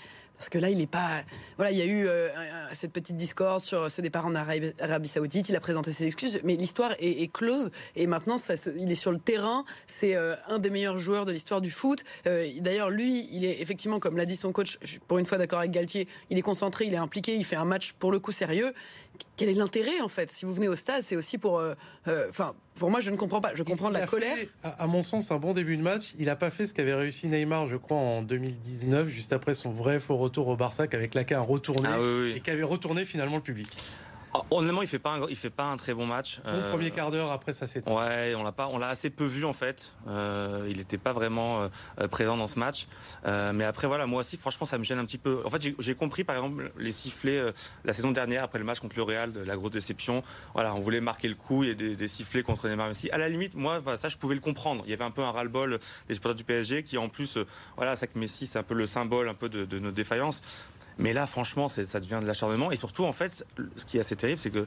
parce 0.43 0.49
que 0.49 0.57
là, 0.57 0.69
il 0.69 0.81
est 0.81 0.87
pas. 0.87 1.23
Voilà, 1.55 1.71
il 1.71 1.77
y 1.77 1.81
a 1.81 1.85
eu 1.85 2.05
euh, 2.05 2.27
cette 2.73 2.91
petite 2.91 3.15
discorde 3.15 3.61
sur 3.61 3.89
ce 3.89 4.01
départ 4.01 4.25
en 4.25 4.35
Arabie, 4.35 5.07
Saoudite. 5.07 5.47
Il 5.47 5.55
a 5.55 5.59
présenté 5.59 5.93
ses 5.93 6.05
excuses, 6.05 6.41
mais 6.43 6.55
l'histoire 6.55 6.91
est, 6.99 7.31
close. 7.31 7.71
Et 7.95 8.07
maintenant, 8.07 8.35
il 8.79 8.91
est 8.91 8.95
sur 8.95 9.11
le 9.11 9.19
terrain. 9.19 9.63
C'est 9.85 10.15
euh, 10.15 10.35
un 10.47 10.57
des 10.57 10.69
meilleurs 10.69 10.97
joueurs 10.97 11.25
de 11.25 11.31
l'histoire 11.31 11.61
du 11.61 11.71
foot. 11.71 12.03
D'ailleurs, 12.25 12.89
lui, 12.89 13.29
il 13.31 13.45
est 13.45 13.61
effectivement, 13.61 13.99
comme 13.99 14.17
l'a 14.17 14.25
dit 14.25 14.35
son 14.35 14.51
coach, 14.51 14.79
pour 15.07 15.17
une 15.17 15.25
fois 15.25 15.37
d'accord 15.37 15.59
avec 15.59 15.71
Galtier, 15.71 16.09
il 16.29 16.37
est 16.37 16.41
concentré, 16.41 16.85
il 16.85 16.93
est 16.93 16.97
impliqué, 16.97 17.35
il 17.35 17.45
fait 17.45 17.55
un 17.55 17.65
match 17.65 17.93
pour 17.93 18.11
le 18.11 18.19
coup 18.19 18.31
sérieux 18.31 18.73
quel 19.37 19.47
est 19.47 19.53
l'intérêt 19.53 20.01
en 20.01 20.07
fait? 20.07 20.31
Si 20.31 20.43
vous 20.43 20.53
venez 20.53 20.67
au 20.67 20.75
stade, 20.75 21.03
c'est 21.03 21.15
aussi 21.15 21.37
pour. 21.37 21.63
Enfin, 22.29 22.55
pour 22.83 22.91
moi, 22.91 22.99
je 22.99 23.11
ne 23.11 23.15
comprends 23.15 23.39
pas. 23.39 23.53
Je 23.55 23.63
comprends 23.63 23.87
de 23.87 23.93
la 23.93 24.05
colère. 24.05 24.35
à, 24.61 24.87
mon 24.87 25.03
sens, 25.03 25.31
un 25.31 25.37
bon 25.37 25.53
début 25.53 25.77
de 25.77 25.81
match. 25.81 26.15
Il 26.19 26.25
n'a 26.25 26.35
pas 26.35 26.49
fait 26.49 26.67
ce 26.67 26.73
qu'avait 26.73 26.93
réussi 26.93 27.27
Neymar, 27.27 27.65
je 27.65 27.77
crois, 27.77 27.95
en 27.95 28.23
2019, 28.23 29.07
juste 29.07 29.31
après 29.31 29.53
son 29.53 29.71
vrai 29.71 30.01
faux 30.01 30.17
retour 30.17 30.49
au 30.49 30.57
Barça, 30.57 30.83
avec 30.91 31.15
laquelle 31.15 31.37
a 31.37 31.39
retourné 31.39 31.87
ah 31.89 32.35
et 32.35 32.41
qui 32.41 32.51
avait 32.51 32.61
retourné 32.61 33.05
finalement 33.05 33.37
le 33.37 33.41
public. 33.41 33.69
Ah, 34.35 34.41
honnêtement, 34.49 34.81
il 34.81 34.87
fait 34.87 34.99
pas 34.99 35.19
il 35.29 35.35
fait 35.35 35.51
pas 35.51 35.65
un 35.65 35.77
très 35.77 35.93
bon 35.93 36.07
match. 36.07 36.39
Bon 36.43 36.49
euh, 36.49 36.69
premier 36.71 36.89
quart 36.89 37.11
d'heure 37.11 37.31
après 37.31 37.53
ça 37.53 37.67
s'est. 37.67 37.87
Ouais, 37.87 38.33
on 38.35 38.43
l'a 38.43 38.51
pas, 38.51 38.67
on 38.67 38.79
l'a 38.79 38.89
assez 38.89 39.11
peu 39.11 39.25
vu 39.25 39.45
en 39.45 39.53
fait. 39.53 39.93
Euh, 40.07 40.65
il 40.69 40.77
n'était 40.77 40.97
pas 40.97 41.13
vraiment 41.13 41.69
euh, 41.99 42.07
présent 42.07 42.35
dans 42.35 42.47
ce 42.47 42.57
match. 42.57 42.87
mais 43.25 43.63
après 43.63 43.87
voilà, 43.87 44.07
moi 44.07 44.21
aussi, 44.21 44.37
franchement, 44.37 44.65
ça 44.65 44.77
me 44.77 44.83
gêne 44.83 44.99
un 44.99 45.05
petit 45.05 45.19
peu. 45.19 45.41
En 45.45 45.49
fait, 45.49 45.61
j'ai 45.77 45.95
compris 45.95 46.23
par 46.23 46.35
exemple 46.35 46.71
les 46.77 46.91
sifflets 46.91 47.41
la 47.85 47.93
saison 47.93 48.11
dernière 48.11 48.43
après 48.43 48.59
le 48.59 48.65
match 48.65 48.79
contre 48.79 48.97
le 48.97 49.03
Real, 49.03 49.33
de 49.33 49.41
la 49.41 49.55
grosse 49.55 49.71
déception. 49.71 50.23
Voilà, 50.53 50.73
on 50.73 50.79
voulait 50.79 51.01
marquer 51.01 51.27
le 51.27 51.35
coup 51.35 51.63
et 51.63 51.75
des, 51.75 51.95
des 51.95 52.07
sifflets 52.07 52.43
contre 52.43 52.67
Neymar 52.67 52.87
Messi. 52.87 53.09
À 53.11 53.17
la 53.17 53.29
limite, 53.29 53.53
moi, 53.55 53.81
ça, 53.97 54.09
je 54.09 54.17
pouvais 54.17 54.35
le 54.35 54.41
comprendre. 54.41 54.83
Il 54.85 54.91
y 54.91 54.93
avait 54.93 55.03
un 55.03 55.11
peu 55.11 55.21
un 55.21 55.31
ras-le-bol 55.31 55.79
des 56.07 56.13
supporters 56.13 56.35
du 56.35 56.43
PSG 56.43 56.83
qui, 56.83 56.97
en 56.97 57.09
plus, 57.09 57.37
voilà, 57.77 57.95
ça 57.95 58.07
que 58.07 58.17
Messi, 58.17 58.47
c'est 58.47 58.59
un 58.59 58.63
peu 58.63 58.73
le 58.73 58.85
symbole 58.85 59.29
un 59.29 59.33
peu 59.33 59.49
de, 59.49 59.65
de 59.65 59.79
nos 59.79 59.91
défaillances. 59.91 60.41
Mais 60.97 61.13
là, 61.13 61.25
franchement, 61.27 61.67
ça 61.67 61.99
devient 61.99 62.19
de 62.21 62.27
l'acharnement. 62.27 62.71
Et 62.71 62.75
surtout, 62.75 63.05
en 63.05 63.11
fait, 63.11 63.45
ce 63.75 63.85
qui 63.85 63.97
est 63.97 63.99
assez 63.99 64.15
terrible, 64.15 64.39
c'est 64.39 64.51
que 64.51 64.65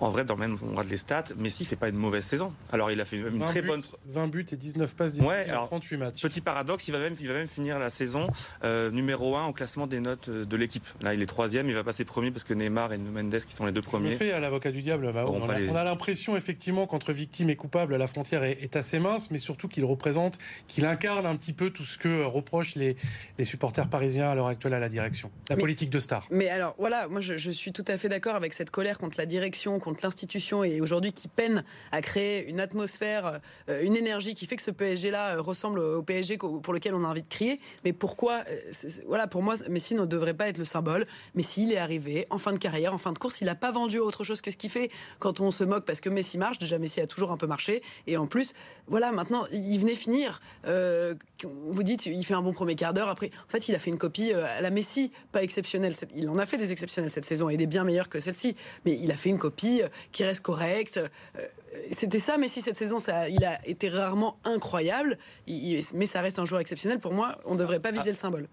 en 0.00 0.08
vrai, 0.08 0.24
dans 0.24 0.34
le 0.34 0.40
même, 0.40 0.56
on 0.62 0.70
regarde 0.70 0.88
les 0.88 0.96
stats, 0.96 1.24
Messi 1.36 1.64
fait 1.64 1.76
pas 1.76 1.88
une 1.88 1.96
mauvaise 1.96 2.24
saison. 2.24 2.52
Alors, 2.72 2.90
il 2.90 3.00
a 3.00 3.04
fait 3.04 3.18
une 3.18 3.40
très 3.40 3.60
bonne. 3.60 3.82
20 4.06 4.28
buts 4.28 4.46
et 4.50 4.56
19 4.56 4.94
passes, 4.94 5.12
19 5.12 5.28
ouais, 5.28 5.46
38 5.46 5.96
matchs. 5.98 6.22
Petit 6.22 6.40
paradoxe, 6.40 6.88
il 6.88 6.92
va 6.92 6.98
même, 6.98 7.14
il 7.20 7.28
va 7.28 7.34
même 7.34 7.46
finir 7.46 7.78
la 7.78 7.90
saison 7.90 8.28
euh, 8.64 8.90
numéro 8.90 9.36
1 9.36 9.46
au 9.46 9.52
classement 9.52 9.86
des 9.86 10.00
notes 10.00 10.30
euh, 10.30 10.46
de 10.46 10.56
l'équipe. 10.56 10.86
Là, 11.02 11.12
il 11.12 11.20
est 11.20 11.26
troisième, 11.26 11.68
il 11.68 11.74
va 11.74 11.84
passer 11.84 12.06
premier 12.06 12.30
parce 12.30 12.44
que 12.44 12.54
Neymar 12.54 12.92
et 12.94 12.98
Mendes, 12.98 13.36
qui 13.36 13.52
sont 13.52 13.66
les 13.66 13.72
deux 13.72 13.82
premiers. 13.82 14.16
fait 14.16 14.32
à 14.32 14.40
l'avocat 14.40 14.72
du 14.72 14.80
diable. 14.80 15.12
Bah, 15.12 15.26
on, 15.28 15.48
a, 15.48 15.84
l'impression, 15.84 16.36
effectivement, 16.36 16.86
qu'entre 16.86 17.12
victime 17.12 17.50
et 17.50 17.56
coupable, 17.56 17.96
la 17.96 18.06
frontière 18.06 18.42
est, 18.42 18.76
assez 18.76 19.00
mince, 19.00 19.30
mais 19.30 19.38
surtout 19.38 19.68
qu'il 19.68 19.84
représente, 19.84 20.38
qu'il 20.68 20.86
incarne 20.86 21.26
un 21.26 21.36
petit 21.36 21.52
peu 21.52 21.70
tout 21.70 21.84
ce 21.84 21.98
que 21.98 22.22
reprochent 22.22 22.76
les, 22.76 22.96
les 23.36 23.44
supporters 23.44 23.88
parisiens 23.88 24.30
à 24.30 24.34
l'heure 24.34 24.46
actuelle 24.46 24.74
à 24.74 24.80
la 24.80 24.88
direction. 24.88 25.30
La 25.50 25.56
politique 25.56 25.90
de 25.90 25.98
star. 25.98 26.26
Mais 26.30 26.48
alors, 26.48 26.74
voilà, 26.78 27.08
moi, 27.08 27.20
je, 27.20 27.36
je 27.36 27.50
suis 27.50 27.72
tout 27.72 27.84
à 27.88 27.96
fait 27.96 28.08
d'accord 28.08 28.36
avec 28.36 28.52
cette 28.52 28.70
colère 28.70 28.98
contre 28.98 29.18
la 29.18 29.26
direction, 29.26 29.78
contre 29.80 29.89
l'institution 30.02 30.64
et 30.64 30.80
aujourd'hui 30.80 31.12
qui 31.12 31.28
peine 31.28 31.64
à 31.92 32.00
créer 32.00 32.48
une 32.48 32.60
atmosphère, 32.60 33.40
euh, 33.68 33.82
une 33.82 33.96
énergie 33.96 34.34
qui 34.34 34.46
fait 34.46 34.56
que 34.56 34.62
ce 34.62 34.70
PSG-là 34.70 35.36
euh, 35.36 35.40
ressemble 35.40 35.78
au 35.80 36.02
PSG 36.02 36.38
pour 36.38 36.72
lequel 36.72 36.94
on 36.94 37.04
a 37.04 37.08
envie 37.08 37.22
de 37.22 37.28
crier. 37.28 37.60
Mais 37.84 37.92
pourquoi 37.92 38.44
euh, 38.48 38.60
Voilà, 39.06 39.26
pour 39.26 39.42
moi, 39.42 39.56
Messi 39.68 39.94
ne 39.94 40.04
devrait 40.04 40.34
pas 40.34 40.48
être 40.48 40.58
le 40.58 40.64
symbole. 40.64 41.06
Messi, 41.34 41.64
il 41.64 41.72
est 41.72 41.78
arrivé 41.78 42.26
en 42.30 42.38
fin 42.38 42.52
de 42.52 42.58
carrière, 42.58 42.94
en 42.94 42.98
fin 42.98 43.12
de 43.12 43.18
course, 43.18 43.40
il 43.40 43.46
n'a 43.46 43.54
pas 43.54 43.70
vendu 43.70 43.98
autre 43.98 44.24
chose 44.24 44.40
que 44.40 44.50
ce 44.50 44.56
qu'il 44.56 44.70
fait 44.70 44.90
quand 45.18 45.40
on 45.40 45.50
se 45.50 45.64
moque 45.64 45.84
parce 45.84 46.00
que 46.00 46.08
Messi 46.08 46.38
marche. 46.38 46.58
Déjà, 46.58 46.78
Messi 46.78 47.00
a 47.00 47.06
toujours 47.06 47.32
un 47.32 47.36
peu 47.36 47.46
marché. 47.46 47.82
Et 48.06 48.16
en 48.16 48.26
plus, 48.26 48.54
voilà, 48.86 49.12
maintenant, 49.12 49.44
il 49.52 49.78
venait 49.78 49.94
finir. 49.94 50.40
vous 50.64 51.82
dites, 51.82 52.06
il 52.06 52.24
fait 52.24 52.34
un 52.34 52.42
bon 52.42 52.52
premier 52.52 52.74
quart 52.74 52.94
d'heure. 52.94 53.08
Après, 53.08 53.30
en 53.46 53.50
fait, 53.50 53.68
il 53.68 53.74
a 53.74 53.78
fait 53.78 53.90
une 53.90 53.98
copie 53.98 54.32
à 54.32 54.60
la 54.60 54.70
Messi, 54.70 55.12
pas 55.32 55.42
exceptionnelle. 55.42 55.94
Il 56.16 56.28
en 56.28 56.34
a 56.34 56.46
fait 56.46 56.56
des 56.56 56.72
exceptionnels 56.72 57.10
cette 57.10 57.24
saison 57.24 57.48
et 57.48 57.56
des 57.56 57.66
bien 57.66 57.84
meilleurs 57.84 58.08
que 58.08 58.20
celle-ci. 58.20 58.56
Mais 58.84 58.98
il 59.00 59.10
a 59.10 59.16
fait 59.16 59.30
une 59.30 59.38
copie 59.38 59.79
qui 60.12 60.24
reste 60.24 60.42
correct. 60.42 60.98
Euh, 60.98 61.46
c'était 61.92 62.18
ça, 62.18 62.36
Messi, 62.36 62.62
cette 62.62 62.76
saison, 62.76 62.98
ça, 62.98 63.28
il 63.28 63.44
a 63.44 63.64
été 63.66 63.88
rarement 63.88 64.38
incroyable, 64.44 65.16
mais 65.46 66.06
ça 66.06 66.20
reste 66.20 66.38
un 66.38 66.44
joueur 66.44 66.60
exceptionnel. 66.60 66.98
Pour 66.98 67.12
moi, 67.12 67.38
on 67.44 67.54
ne 67.54 67.58
devrait 67.58 67.80
pas 67.80 67.92
viser 67.92 68.10
le 68.10 68.16
symbole. 68.16 68.48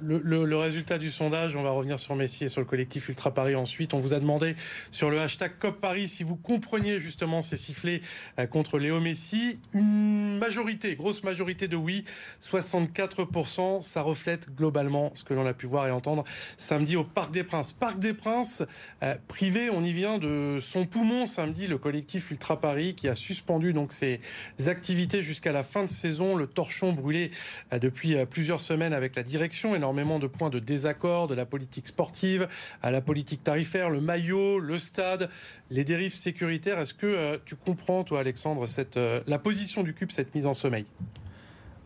Le, 0.00 0.56
résultat 0.56 0.98
du 0.98 1.10
sondage, 1.10 1.56
on 1.56 1.62
va 1.62 1.70
revenir 1.70 1.98
sur 1.98 2.16
Messi 2.16 2.44
et 2.44 2.48
sur 2.48 2.60
le 2.60 2.66
collectif 2.66 3.08
Ultra 3.08 3.32
Paris 3.32 3.54
ensuite. 3.54 3.94
On 3.94 3.98
vous 3.98 4.14
a 4.14 4.20
demandé 4.20 4.56
sur 4.90 5.10
le 5.10 5.20
hashtag 5.20 5.52
COP 5.58 5.80
Paris 5.80 6.08
si 6.08 6.22
vous 6.22 6.36
compreniez 6.36 6.98
justement 6.98 7.42
ces 7.42 7.56
sifflets 7.56 8.00
euh, 8.38 8.46
contre 8.46 8.78
Léo 8.78 9.00
Messi. 9.00 9.60
Une 9.74 10.38
majorité, 10.38 10.96
grosse 10.96 11.22
majorité 11.22 11.68
de 11.68 11.76
oui, 11.76 12.04
64%. 12.42 13.82
Ça 13.82 14.02
reflète 14.02 14.54
globalement 14.54 15.12
ce 15.14 15.24
que 15.24 15.34
l'on 15.34 15.46
a 15.46 15.54
pu 15.54 15.66
voir 15.66 15.86
et 15.86 15.90
entendre 15.90 16.24
samedi 16.56 16.96
au 16.96 17.04
Parc 17.04 17.30
des 17.30 17.44
Princes. 17.44 17.72
Parc 17.72 17.98
des 17.98 18.14
Princes, 18.14 18.62
euh, 19.02 19.14
privé, 19.28 19.70
on 19.70 19.82
y 19.82 19.92
vient 19.92 20.18
de 20.18 20.58
son 20.62 20.84
poumon 20.84 21.26
samedi, 21.26 21.66
le 21.66 21.78
collectif 21.78 22.30
Ultra 22.30 22.60
Paris 22.60 22.94
qui 22.94 23.08
a 23.08 23.14
suspendu 23.14 23.72
donc 23.72 23.92
ses 23.92 24.20
activités 24.66 25.22
jusqu'à 25.22 25.52
la 25.52 25.62
fin 25.62 25.82
de 25.82 25.88
saison. 25.88 26.36
Le 26.36 26.46
torchon 26.46 26.92
brûlé 26.92 27.30
euh, 27.72 27.78
depuis 27.78 28.16
plusieurs 28.26 28.60
semaines 28.60 28.92
avec 28.92 29.16
la 29.16 29.22
direction 29.22 29.67
énormément 29.74 30.18
de 30.18 30.26
points 30.26 30.50
de 30.50 30.58
désaccord, 30.58 31.28
de 31.28 31.34
la 31.34 31.46
politique 31.46 31.86
sportive 31.86 32.48
à 32.82 32.90
la 32.90 33.00
politique 33.00 33.42
tarifaire, 33.42 33.90
le 33.90 34.00
maillot, 34.00 34.58
le 34.58 34.78
stade, 34.78 35.28
les 35.70 35.84
dérives 35.84 36.14
sécuritaires. 36.14 36.78
Est-ce 36.78 36.94
que 36.94 37.06
euh, 37.06 37.38
tu 37.44 37.56
comprends, 37.56 38.04
toi, 38.04 38.20
Alexandre, 38.20 38.66
euh, 38.96 39.20
la 39.26 39.38
position 39.38 39.82
du 39.82 39.94
CUP, 39.94 40.10
cette 40.12 40.34
mise 40.34 40.46
en 40.46 40.54
sommeil? 40.54 40.86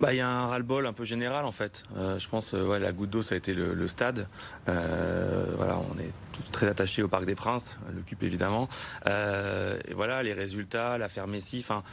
Bah, 0.00 0.12
il 0.12 0.16
y 0.16 0.20
a 0.20 0.28
un 0.28 0.46
ras-le-bol 0.48 0.86
un 0.86 0.92
peu 0.92 1.04
général 1.04 1.44
en 1.44 1.52
fait. 1.52 1.84
Euh, 1.96 2.18
je 2.18 2.28
pense, 2.28 2.54
ouais, 2.54 2.80
la 2.80 2.90
goutte 2.90 3.10
d'eau, 3.10 3.22
ça 3.22 3.36
a 3.36 3.38
été 3.38 3.54
le, 3.54 3.86
stade. 3.86 4.26
voilà, 4.66 5.78
on 5.78 5.98
est 6.00 6.10
tous 6.32 6.50
très 6.50 6.66
attachés 6.66 7.02
au 7.04 7.08
Parc 7.08 7.24
des 7.24 7.36
Princes, 7.36 7.78
le 7.94 8.02
CUP 8.02 8.22
évidemment. 8.24 8.68
et 9.06 9.94
voilà, 9.94 10.24
les 10.24 10.32
résultats, 10.32 10.98
l'affaire 10.98 11.28
Messi, 11.28 11.58
enfin 11.60 11.84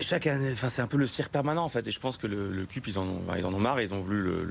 chaque 0.00 0.26
année, 0.26 0.52
enfin 0.52 0.68
c'est 0.68 0.82
un 0.82 0.86
peu 0.86 0.96
le 0.96 1.06
cirque 1.06 1.32
permanent 1.32 1.64
en 1.64 1.68
fait. 1.68 1.86
Et 1.86 1.90
je 1.90 2.00
pense 2.00 2.16
que 2.16 2.26
le, 2.26 2.66
CUP 2.66 2.86
ils 2.88 2.98
en 2.98 3.04
ont, 3.04 3.22
ils 3.36 3.46
en 3.46 3.54
ont 3.54 3.58
marre, 3.58 3.80
ils 3.80 3.94
ont 3.94 4.00
voulu 4.00 4.22
le 4.22 4.44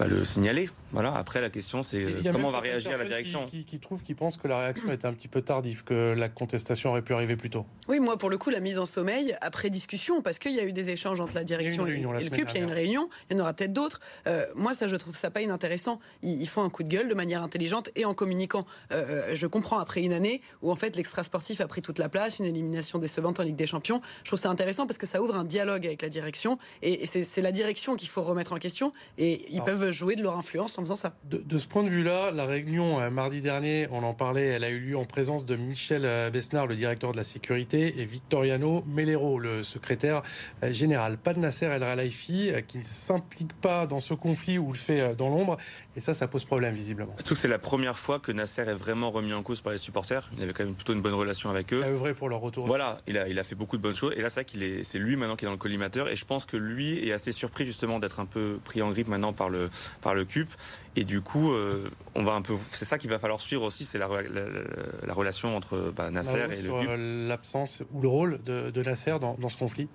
bah, 0.00 0.06
le 0.06 0.24
signaler. 0.24 0.70
Voilà. 0.92 1.14
Après, 1.14 1.42
la 1.42 1.50
question, 1.50 1.82
c'est 1.82 2.06
comment 2.32 2.48
va 2.48 2.60
réagir 2.60 2.96
la 2.96 3.04
direction. 3.04 3.44
Qui, 3.44 3.64
qui, 3.64 3.78
trouve, 3.78 4.02
qui 4.02 4.14
pense 4.14 4.38
que 4.38 4.48
la 4.48 4.58
réaction 4.58 4.90
était 4.90 5.06
un 5.06 5.12
petit 5.12 5.28
peu 5.28 5.42
tardive, 5.42 5.84
que 5.84 6.14
la 6.16 6.30
contestation 6.30 6.90
aurait 6.90 7.02
pu 7.02 7.12
arriver 7.12 7.36
plus 7.36 7.50
tôt. 7.50 7.66
Oui, 7.86 8.00
moi, 8.00 8.16
pour 8.16 8.30
le 8.30 8.38
coup, 8.38 8.48
la 8.48 8.60
mise 8.60 8.78
en 8.78 8.86
sommeil, 8.86 9.36
après 9.42 9.68
discussion, 9.68 10.22
parce 10.22 10.38
qu'il 10.38 10.52
y 10.52 10.58
a 10.58 10.64
eu 10.64 10.72
des 10.72 10.88
échanges 10.88 11.20
entre 11.20 11.34
la 11.34 11.44
direction 11.44 11.86
et, 11.86 11.98
le 11.98 12.30
CUP, 12.30 12.48
il 12.48 12.56
y 12.56 12.60
a 12.60 12.64
une 12.64 12.72
réunion, 12.72 13.10
il 13.30 13.36
y 13.36 13.40
en 13.40 13.42
aura 13.42 13.52
peut-être 13.52 13.74
d'autres. 13.74 14.00
Euh, 14.26 14.46
moi, 14.56 14.72
ça, 14.72 14.88
je 14.88 14.96
trouve 14.96 15.14
ça 15.14 15.30
pas 15.30 15.42
inintéressant. 15.42 16.00
Ils, 16.22 16.48
font 16.48 16.62
un 16.62 16.70
coup 16.70 16.82
de 16.82 16.88
gueule 16.88 17.08
de 17.08 17.14
manière 17.14 17.42
intelligente 17.42 17.90
et 17.94 18.06
en 18.06 18.14
communiquant. 18.14 18.64
Euh, 18.90 19.28
euh, 19.30 19.34
je 19.34 19.46
comprends, 19.46 19.78
après 19.78 20.00
une 20.00 20.14
année 20.14 20.40
où, 20.62 20.72
en 20.72 20.76
fait, 20.76 20.96
l'extra 20.96 21.22
sportif 21.22 21.60
a 21.60 21.66
pris 21.66 21.82
toute 21.82 21.98
la 21.98 22.08
place, 22.08 22.38
une 22.38 22.46
élimination 22.46 22.98
décevante 22.98 23.38
en 23.38 23.42
Ligue 23.42 23.56
des 23.56 23.66
Champions, 23.66 24.00
je 24.24 24.30
trouve 24.30 24.40
ça 24.40 24.48
intéressant 24.48 24.86
parce 24.86 24.98
que 24.98 25.06
ça 25.06 25.20
ouvre 25.22 25.36
un 25.36 25.44
dialogue 25.44 25.86
avec 25.86 26.00
la 26.00 26.08
direction 26.08 26.58
et 26.82 27.04
c'est 27.04 27.42
la 27.42 27.52
direction 27.52 27.96
qu'il 27.96 28.08
faut 28.08 28.22
remettre 28.22 28.54
en 28.54 28.58
question 28.58 28.94
et 29.18 29.44
ils 29.50 29.62
peuvent 29.62 29.89
jouer 29.92 30.16
de 30.16 30.22
leur 30.22 30.36
influence 30.36 30.78
en 30.78 30.82
faisant 30.82 30.96
ça. 30.96 31.14
De, 31.24 31.58
ce 31.58 31.66
point 31.66 31.82
de 31.82 31.88
vue-là, 31.88 32.30
la 32.30 32.44
réunion 32.44 33.00
euh, 33.00 33.10
mardi 33.10 33.40
dernier, 33.40 33.88
on 33.90 34.02
en 34.02 34.14
parlait, 34.14 34.46
elle 34.46 34.64
a 34.64 34.70
eu 34.70 34.80
lieu 34.80 34.96
en 34.96 35.04
présence 35.04 35.44
de 35.44 35.56
Michel 35.56 36.02
euh, 36.04 36.30
Besnard, 36.30 36.66
le 36.66 36.76
directeur 36.76 37.12
de 37.12 37.16
la 37.16 37.24
sécurité, 37.24 38.00
et 38.00 38.04
Victoriano 38.04 38.84
Melero, 38.86 39.38
le 39.38 39.62
secrétaire 39.62 40.22
euh, 40.62 40.72
général. 40.72 41.18
Pas 41.18 41.34
de 41.34 41.38
Nasser 41.38 41.66
El 41.66 41.82
Ralaifi, 41.82 42.52
qui 42.66 42.78
ne 42.78 42.84
s'implique 42.84 43.52
pas 43.54 43.86
dans 43.86 44.00
ce 44.00 44.14
conflit 44.14 44.58
ou 44.58 44.72
le 44.72 44.78
fait 44.78 45.14
dans 45.16 45.28
l'ombre. 45.28 45.56
Et 45.96 46.00
ça, 46.00 46.14
ça 46.14 46.28
pose 46.28 46.44
problème 46.44 46.74
visiblement. 46.74 47.14
Trouve 47.16 47.36
que 47.36 47.42
c'est 47.42 47.48
la 47.48 47.58
première 47.58 47.98
fois 47.98 48.18
que 48.18 48.32
Nasser 48.32 48.62
est 48.62 48.74
vraiment 48.74 49.10
remis 49.10 49.32
en 49.32 49.42
cause 49.42 49.60
par 49.60 49.72
les 49.72 49.78
supporters. 49.78 50.30
Il 50.36 50.42
avait 50.42 50.52
quand 50.52 50.64
même 50.64 50.74
plutôt 50.74 50.92
une 50.92 51.02
bonne 51.02 51.14
relation 51.14 51.50
avec 51.50 51.72
eux. 51.72 51.80
Il 51.82 51.84
a 51.84 51.88
œuvré 51.88 52.14
pour 52.14 52.28
leur 52.28 52.40
retour. 52.40 52.66
Voilà, 52.66 52.98
il 53.06 53.18
a, 53.18 53.28
il 53.28 53.38
a 53.38 53.42
fait 53.42 53.54
beaucoup 53.54 53.76
de 53.76 53.82
bonnes 53.82 53.96
choses. 53.96 54.14
Et 54.16 54.22
là, 54.22 54.30
c'est 54.30 54.46
c'est 54.82 54.98
lui 54.98 55.16
maintenant 55.16 55.36
qui 55.36 55.44
est 55.44 55.48
dans 55.48 55.52
le 55.52 55.58
collimateur. 55.58 56.08
Et 56.08 56.16
je 56.16 56.24
pense 56.24 56.46
que 56.46 56.56
lui 56.56 57.06
est 57.08 57.12
assez 57.12 57.32
surpris 57.32 57.64
justement 57.64 57.98
d'être 57.98 58.20
un 58.20 58.26
peu 58.26 58.58
pris 58.64 58.82
en 58.82 58.90
grippe 58.90 59.08
maintenant 59.08 59.32
par 59.32 59.48
le, 59.48 59.68
par 60.00 60.14
le 60.14 60.24
CUP. 60.24 60.48
Et 60.96 61.04
du 61.04 61.20
coup, 61.20 61.52
euh, 61.52 61.88
on 62.14 62.24
va 62.24 62.32
un 62.32 62.42
peu. 62.42 62.54
C'est 62.72 62.84
ça 62.84 62.98
qu'il 62.98 63.10
va 63.10 63.18
falloir 63.18 63.40
suivre 63.40 63.62
aussi, 63.62 63.84
c'est 63.84 63.98
la, 63.98 64.08
la, 64.08 65.14
relation 65.14 65.56
entre 65.56 65.92
bah, 65.94 66.10
Nasser 66.10 66.46
et 66.52 66.62
le 66.62 66.70
CUP. 66.70 66.88
Euh, 66.88 67.28
l'absence 67.28 67.82
ou 67.92 68.00
le 68.00 68.08
rôle 68.08 68.40
de, 68.44 68.70
de 68.70 68.82
Nasser 68.82 69.18
dans, 69.20 69.34
dans 69.34 69.48
ce 69.48 69.56
conflit? 69.56 69.88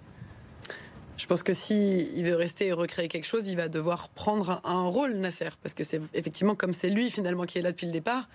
Je 1.17 1.27
pense 1.27 1.43
que 1.43 1.53
si 1.53 2.09
il 2.15 2.25
veut 2.25 2.35
rester 2.35 2.67
et 2.67 2.73
recréer 2.73 3.07
quelque 3.07 3.25
chose, 3.25 3.47
il 3.47 3.55
va 3.55 3.69
devoir 3.69 4.09
prendre 4.09 4.61
un, 4.65 4.87
rôle, 4.87 5.13
Nasser, 5.13 5.49
parce 5.61 5.73
que 5.73 5.83
c'est 5.83 6.01
effectivement 6.13 6.55
comme 6.55 6.73
c'est 6.73 6.89
lui 6.89 7.09
finalement 7.09 7.45
qui 7.45 7.57
est 7.57 7.61
là 7.61 7.71
depuis 7.71 7.87
le 7.87 7.93
départ. 7.93 8.27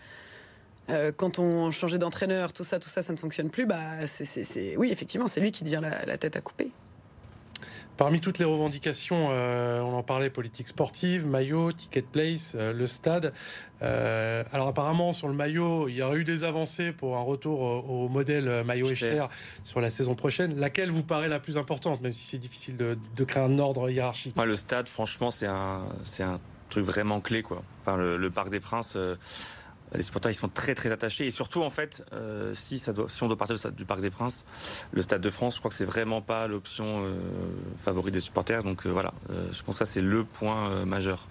Euh, 0.88 1.12
quand 1.14 1.38
on 1.38 1.70
changeait 1.70 1.98
d'entraîneur, 1.98 2.52
tout 2.52 2.64
ça, 2.64 2.78
tout 2.78 2.88
ça, 2.88 3.02
ça 3.02 3.12
ne 3.12 3.18
fonctionne 3.18 3.50
plus. 3.50 3.66
Bah, 3.66 4.06
c'est, 4.06 4.76
oui, 4.76 4.90
effectivement, 4.90 5.28
c'est 5.28 5.40
lui 5.40 5.52
qui 5.52 5.62
devient 5.62 5.82
la, 5.82 6.18
tête 6.18 6.36
à 6.36 6.40
couper. 6.40 6.72
Parmi 8.00 8.22
toutes 8.22 8.38
les 8.38 8.46
revendications, 8.46 9.28
euh, 9.30 9.82
on 9.82 9.92
en 9.92 10.02
parlait, 10.02 10.30
politique 10.30 10.68
sportive, 10.68 11.26
maillot, 11.26 11.72
ticket 11.72 12.00
place, 12.00 12.54
euh, 12.54 12.72
le 12.72 12.86
stade. 12.86 13.34
Euh, 13.82 14.42
alors 14.52 14.68
apparemment, 14.68 15.12
sur 15.12 15.28
le 15.28 15.34
maillot, 15.34 15.86
il 15.86 15.96
y 15.96 16.02
aurait 16.02 16.16
eu 16.16 16.24
des 16.24 16.42
avancées 16.42 16.92
pour 16.92 17.18
un 17.18 17.20
retour 17.20 17.60
au, 17.60 18.08
modèle 18.08 18.64
maillot 18.64 18.90
Echter 18.90 19.26
sur 19.64 19.82
la 19.82 19.90
saison 19.90 20.14
prochaine. 20.14 20.58
Laquelle 20.58 20.90
vous 20.90 21.02
paraît 21.02 21.28
la 21.28 21.40
plus 21.40 21.58
importante, 21.58 22.00
même 22.00 22.14
si 22.14 22.24
c'est 22.24 22.38
difficile 22.38 22.78
de, 22.78 23.24
créer 23.24 23.42
un 23.42 23.58
ordre 23.58 23.90
hiérarchique? 23.90 24.34
Moi, 24.34 24.46
le 24.46 24.56
stade, 24.56 24.88
franchement, 24.88 25.30
c'est 25.30 25.46
un, 25.46 25.82
un 26.20 26.40
truc 26.70 26.86
vraiment 26.86 27.20
clé. 27.20 27.42
Quoi. 27.42 27.62
Enfin, 27.82 27.98
le, 27.98 28.30
Parc 28.30 28.48
des 28.48 28.60
Princes 28.60 28.96
les 29.94 30.02
supporters 30.02 30.30
ils 30.30 30.36
sont 30.36 30.48
très 30.48 30.74
très 30.74 30.90
attachés. 30.90 31.26
Et 31.26 31.30
surtout 31.30 31.62
en 31.62 31.70
fait 31.70 32.04
euh, 32.12 32.54
si 32.54 32.78
ça 32.78 32.92
doit 32.92 33.08
si 33.08 33.22
on 33.22 33.28
doit 33.28 33.36
partir 33.36 33.56
du, 33.72 33.84
Parc 33.84 34.00
des 34.00 34.10
Princes 34.10 34.44
le 34.92 35.02
stade 35.02 35.20
de 35.20 35.30
France 35.30 35.54
je 35.54 35.58
crois 35.58 35.70
que 35.70 35.76
c'est 35.76 35.84
vraiment 35.84 36.20
pas 36.22 36.46
l'option 36.46 37.04
euh, 37.04 37.18
favorite 37.78 38.14
des 38.14 38.20
supporters. 38.20 38.62
Donc 38.62 38.86
euh, 38.86 38.90
voilà. 38.90 39.12
Je 39.28 39.62
pense 39.62 39.74
que 39.74 39.78
ça 39.78 39.86
c'est 39.86 40.00
le 40.00 40.24
point 40.24 40.84
majeur. 40.84 41.26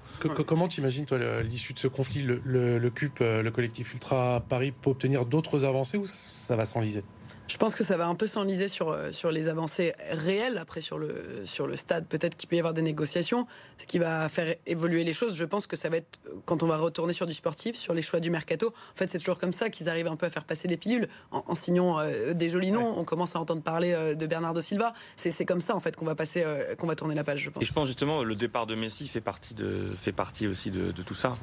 Comment 0.45 0.67
t'imagines 0.67 1.06
toi 1.06 1.41
l'issue 1.41 1.74
de 1.74 1.80
ce 1.80 1.88
conflit 1.88 2.22
le, 2.22 2.41
le, 2.43 2.78
le 2.78 2.89
CUP 2.89 3.19
le 3.19 3.50
collectif 3.50 3.93
Ultra 3.93 4.43
Paris 4.48 4.72
peut 4.72 4.89
obtenir 4.89 5.26
d'autres 5.26 5.65
avancées 5.65 5.98
ou 5.98 6.06
ça 6.06 6.56
va 6.56 6.65
s'enliser 6.65 7.04
je 7.49 7.57
pense 7.57 7.73
que 7.73 7.83
ça 7.83 7.97
va 7.97 8.07
un 8.07 8.13
peu 8.13 8.27
s'enliser 8.27 8.67
sur, 8.67 8.89
euh, 8.89 9.12
sur 9.12 9.31
les 9.31 9.47
avancées 9.47 9.93
réelles. 10.12 10.59
Après, 10.59 10.81
sur 10.81 10.99
le, 10.99 11.41
sur 11.45 11.65
le 11.65 11.75
stade, 11.75 12.05
peut-être 12.05 12.38
qu'il 12.38 12.47
peut 12.47 12.55
y 12.55 12.59
avoir 12.59 12.75
des 12.75 12.83
négociations. 12.83 13.47
Ce 13.77 13.88
qui 13.88 13.97
va 13.97 14.29
faire 14.29 14.55
évoluer 14.67 15.03
les 15.03 15.13
choses, 15.13 15.35
je 15.35 15.45
pense 15.45 15.65
que 15.65 15.75
ça 15.75 15.89
va 15.89 15.97
être, 15.97 16.19
quand 16.45 16.62
on 16.62 16.67
va 16.67 16.77
retourner 16.77 17.12
sur 17.12 17.25
du 17.25 17.33
sportif, 17.33 17.75
sur 17.75 17.95
les 17.95 18.03
choix 18.03 18.19
du 18.19 18.29
mercato. 18.29 18.67
En 18.67 18.95
fait, 18.95 19.07
c'est 19.07 19.17
toujours 19.17 19.39
comme 19.39 19.53
ça 19.53 19.69
qu'ils 19.69 19.89
arrivent 19.89 20.07
un 20.07 20.15
peu 20.15 20.27
à 20.27 20.29
faire 20.29 20.43
passer 20.43 20.67
les 20.67 20.77
pilules. 20.77 21.09
En, 21.31 21.55
signant 21.55 21.99
euh, 21.99 22.33
des 22.33 22.49
jolis 22.49 22.71
noms, 22.71 22.93
on 22.97 23.03
commence 23.03 23.35
à 23.35 23.39
entendre 23.39 23.63
parler 23.63 23.93
euh, 23.93 24.13
de 24.13 24.27
Bernardo 24.27 24.62
Silva. 24.62 24.93
C'est 25.15 25.45
comme 25.45 25.62
ça, 25.62 25.75
en 25.75 25.79
fait, 25.79 25.95
qu'on 25.95 26.05
va 26.05 26.15
passer, 26.15 26.45
qu'on 26.77 26.88
va 26.88 26.95
tourner 26.95 27.15
la 27.15 27.23
page, 27.23 27.39
je 27.39 27.49
pense. 27.49 27.63
Et 27.63 27.65
je 27.65 27.73
pense 27.73 27.88
justement, 27.88 28.23
le 28.23 28.35
départ 28.35 28.67
de 28.67 28.75
Messi 28.75 29.07
fait 29.07 29.21
partie, 29.21 29.55
de, 29.55 29.91
fait 29.95 30.12
partie 30.12 30.47
aussi 30.47 30.69
de, 30.69 30.91
tout 30.91 31.15
ça. 31.15 31.38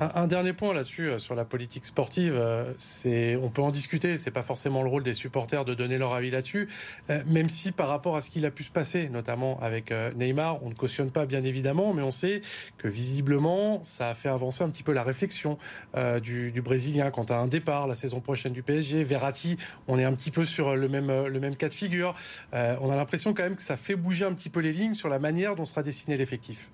Un, 0.00 0.26
dernier 0.26 0.52
point 0.52 0.74
là-dessus, 0.74 1.18
sur 1.18 1.34
la 1.34 1.44
politique 1.44 1.84
sportive, 1.84 2.40
c'est, 2.78 3.36
on 3.36 3.50
peut 3.50 3.62
en 3.62 3.70
discuter. 3.70 4.18
C'est 4.18 4.30
pas 4.30 4.42
forcément 4.42 4.82
le 4.82 4.88
rôle 4.88 5.04
des 5.04 5.11
supporters 5.14 5.64
de 5.64 5.74
donner 5.74 5.98
leur 5.98 6.12
avis 6.12 6.30
là-dessus, 6.30 6.68
euh, 7.10 7.22
même 7.26 7.48
si 7.48 7.72
par 7.72 7.88
rapport 7.88 8.16
à 8.16 8.20
ce 8.20 8.30
qu'il 8.30 8.44
a 8.46 8.50
pu 8.50 8.64
se 8.64 8.70
passer, 8.70 9.08
notamment 9.08 9.58
avec 9.60 9.92
euh, 9.92 10.12
Neymar, 10.14 10.62
on 10.62 10.68
ne 10.68 10.74
cautionne 10.74 11.10
pas 11.10 11.26
bien 11.26 11.44
évidemment, 11.44 11.94
mais 11.94 12.02
on 12.02 12.12
sait 12.12 12.42
que 12.78 12.88
visiblement 12.88 13.82
ça 13.82 14.10
a 14.10 14.14
fait 14.14 14.28
avancer 14.28 14.62
un 14.64 14.70
petit 14.70 14.82
peu 14.82 14.92
la 14.92 15.02
réflexion 15.02 15.58
euh, 15.96 16.20
du, 16.20 16.52
Brésilien 16.62 17.10
quant 17.10 17.24
à 17.24 17.34
un 17.34 17.48
départ 17.48 17.86
la 17.86 17.94
saison 17.94 18.20
prochaine 18.20 18.52
du 18.52 18.62
PSG. 18.62 19.02
Verratti, 19.02 19.56
on 19.88 19.98
est 19.98 20.04
un 20.04 20.14
petit 20.14 20.30
peu 20.30 20.44
sur 20.44 20.76
le 20.76 20.88
même, 20.88 21.26
le 21.26 21.40
même 21.40 21.56
cas 21.56 21.68
de 21.68 21.74
figure. 21.74 22.14
on 22.52 22.90
a 22.90 22.96
l'impression 22.96 23.34
quand 23.34 23.42
même 23.42 23.56
que 23.56 23.62
ça 23.62 23.76
fait 23.76 23.96
bouger 23.96 24.24
un 24.24 24.32
petit 24.32 24.48
peu 24.48 24.60
les 24.60 24.72
lignes 24.72 24.94
sur 24.94 25.08
la 25.08 25.18
manière 25.18 25.56
dont 25.56 25.64
sera 25.64 25.82
dessiné 25.82 26.16
l'effectif. 26.16 26.70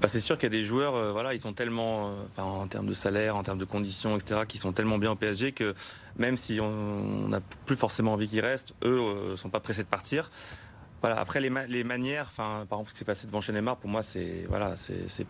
Bah, 0.00 0.06
c'est 0.06 0.20
sûr 0.20 0.38
qu'il 0.38 0.44
y 0.44 0.54
a 0.54 0.56
des 0.56 0.64
joueurs, 0.64 0.94
euh, 0.94 1.10
voilà, 1.10 1.34
ils 1.34 1.40
sont 1.40 1.52
tellement, 1.52 2.10
euh, 2.10 2.42
en 2.42 2.68
termes 2.68 2.86
de 2.86 2.94
salaire, 2.94 3.34
en 3.34 3.42
termes 3.42 3.58
de 3.58 3.64
conditions, 3.64 4.16
etc., 4.16 4.42
qui 4.46 4.56
sont 4.56 4.72
tellement 4.72 4.98
bien 4.98 5.10
au 5.10 5.16
PSG 5.16 5.50
que 5.50 5.74
même 6.16 6.36
si 6.36 6.60
on 6.60 7.26
n'a 7.28 7.40
plus 7.66 7.74
forcément 7.74 8.12
envie 8.12 8.28
qu'ils 8.28 8.40
restent, 8.40 8.74
eux 8.84 9.00
euh, 9.00 9.36
sont 9.36 9.50
pas 9.50 9.58
pressés 9.58 9.82
de 9.82 9.88
partir. 9.88 10.30
Voilà. 11.00 11.18
Après 11.18 11.40
les, 11.40 11.50
les 11.68 11.82
manières, 11.82 12.30
par 12.36 12.62
exemple, 12.62 12.88
ce 12.88 12.92
qui 12.92 12.98
s'est 13.00 13.04
passé 13.04 13.26
devant 13.26 13.40
chez 13.40 13.52
Neymar, 13.52 13.76
pour 13.76 13.90
moi, 13.90 14.02
c'est 14.02 14.44
voilà, 14.48 14.74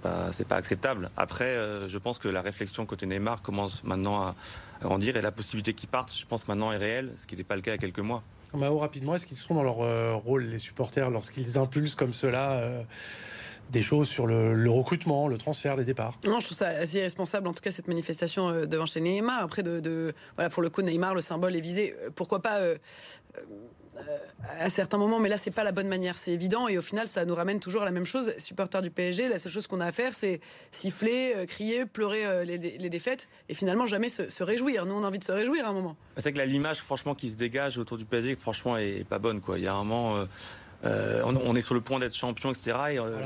pas 0.03 0.31
pas 0.49 0.57
acceptable. 0.57 1.11
Après, 1.15 1.57
je 1.87 1.99
pense 1.99 2.19
que 2.19 2.29
la 2.29 2.41
réflexion 2.41 2.87
côté 2.87 3.05
Neymar 3.05 3.43
commence 3.43 3.85
maintenant 3.85 4.23
à 4.23 4.35
grandir 4.81 5.19
et 5.19 5.21
la 5.21 5.31
possibilité 5.31 5.75
qu'ils 5.75 5.91
partent, 5.91 6.17
je 6.17 6.25
pense 6.25 6.49
maintenant 6.49 6.73
est 6.73 6.79
réelle, 6.79 7.13
ce 7.19 7.27
qui 7.27 7.35
n'était 7.35 7.47
pas 7.47 7.55
le 7.55 7.61
cas 7.61 7.73
il 7.73 7.75
y 7.75 7.77
a 7.77 7.79
quelques 7.79 7.99
mois. 7.99 8.23
Mao, 8.55 8.79
rapidement, 8.79 9.15
est-ce 9.15 9.27
qu'ils 9.27 9.37
sont 9.37 9.55
dans 9.55 9.63
leur 9.63 10.23
rôle, 10.23 10.45
les 10.45 10.59
supporters, 10.59 11.11
lorsqu'ils 11.11 11.59
impulsent 11.59 11.97
comme 11.97 12.15
cela 12.15 12.87
des 13.71 13.83
choses 13.83 14.09
sur 14.09 14.27
le, 14.27 14.71
recrutement, 14.71 15.29
le 15.29 15.39
transfert, 15.39 15.77
les 15.77 15.85
départs. 15.85 16.19
Non, 16.25 16.41
je 16.41 16.47
trouve 16.47 16.59
ça 16.59 16.69
assez 16.69 16.99
irresponsable, 16.99 17.49
en 17.49 17.53
tout 17.53 17.63
cas, 17.63 17.71
cette 17.71 17.89
manifestation 17.89 18.49
euh, 18.49 18.67
devant 18.67 18.87
chez 18.87 19.01
Neymar. 19.01 19.43
Après, 19.43 19.63
de, 19.63 20.15
voilà, 20.37 20.51
pour 20.51 20.63
le 20.63 20.71
coup, 20.71 20.83
Neymar, 20.83 21.15
le 21.15 21.21
symbole 21.21 21.57
est 21.57 21.61
visé. 21.61 21.95
Euh, 22.03 22.11
pourquoi 22.15 22.41
pas 22.41 22.59
euh, 22.59 22.77
à 24.61 24.71
certains 24.71 24.97
moments, 24.97 25.19
mais 25.19 25.29
là, 25.29 25.37
c'est 25.37 25.51
pas 25.51 25.65
la 25.65 25.73
bonne 25.73 25.89
manière, 25.89 26.17
c'est 26.17 26.31
évident. 26.31 26.69
Et 26.69 26.79
au 26.79 26.83
final, 26.83 27.09
ça 27.09 27.25
nous 27.25 27.35
ramène 27.35 27.59
toujours 27.59 27.83
à 27.83 27.85
la 27.85 27.91
même 27.91 28.07
chose. 28.07 28.33
Supporters 28.39 28.81
du 28.81 28.91
PSG, 28.91 29.29
la 29.29 29.39
seule 29.39 29.51
chose 29.51 29.67
qu'on 29.67 29.81
a 29.81 29.87
à 29.87 29.93
faire, 29.93 30.15
c'est 30.15 30.41
siffler, 30.71 31.35
crier, 31.49 31.85
pleurer 31.85 32.45
les, 32.47 32.59
défaites 32.91 33.29
et 33.49 33.55
finalement 33.55 33.87
jamais 33.87 34.09
se, 34.09 34.43
réjouir. 34.45 34.87
Nous, 34.87 34.95
on 34.95 35.03
a 35.03 35.09
envie 35.09 35.19
de 35.19 35.25
se 35.25 35.33
réjouir 35.33 35.67
à 35.67 35.71
un 35.71 35.73
moment. 35.73 35.97
C'est 36.17 36.33
que 36.33 36.41
l'image, 36.41 36.79
franchement, 36.79 37.17
qui 37.17 37.29
se 37.29 37.37
dégage 37.37 37.77
autour 37.77 37.97
du 37.97 38.05
PSG, 38.05 38.37
franchement, 38.37 38.77
est 38.77 39.05
pas 39.05 39.19
bonne. 39.19 39.41
Quoi. 39.41 39.59
Il 39.59 39.65
y 39.65 39.69
a 39.69 39.75
un 39.75 39.83
moment. 39.83 40.25
Euh, 40.85 41.23
on, 41.25 41.57
est 41.57 41.61
sur 41.61 41.75
le 41.75 41.81
point 41.81 41.99
d'être 41.99 42.15
champion, 42.15 42.51
etc. 42.51 42.73
Euh, 42.99 43.21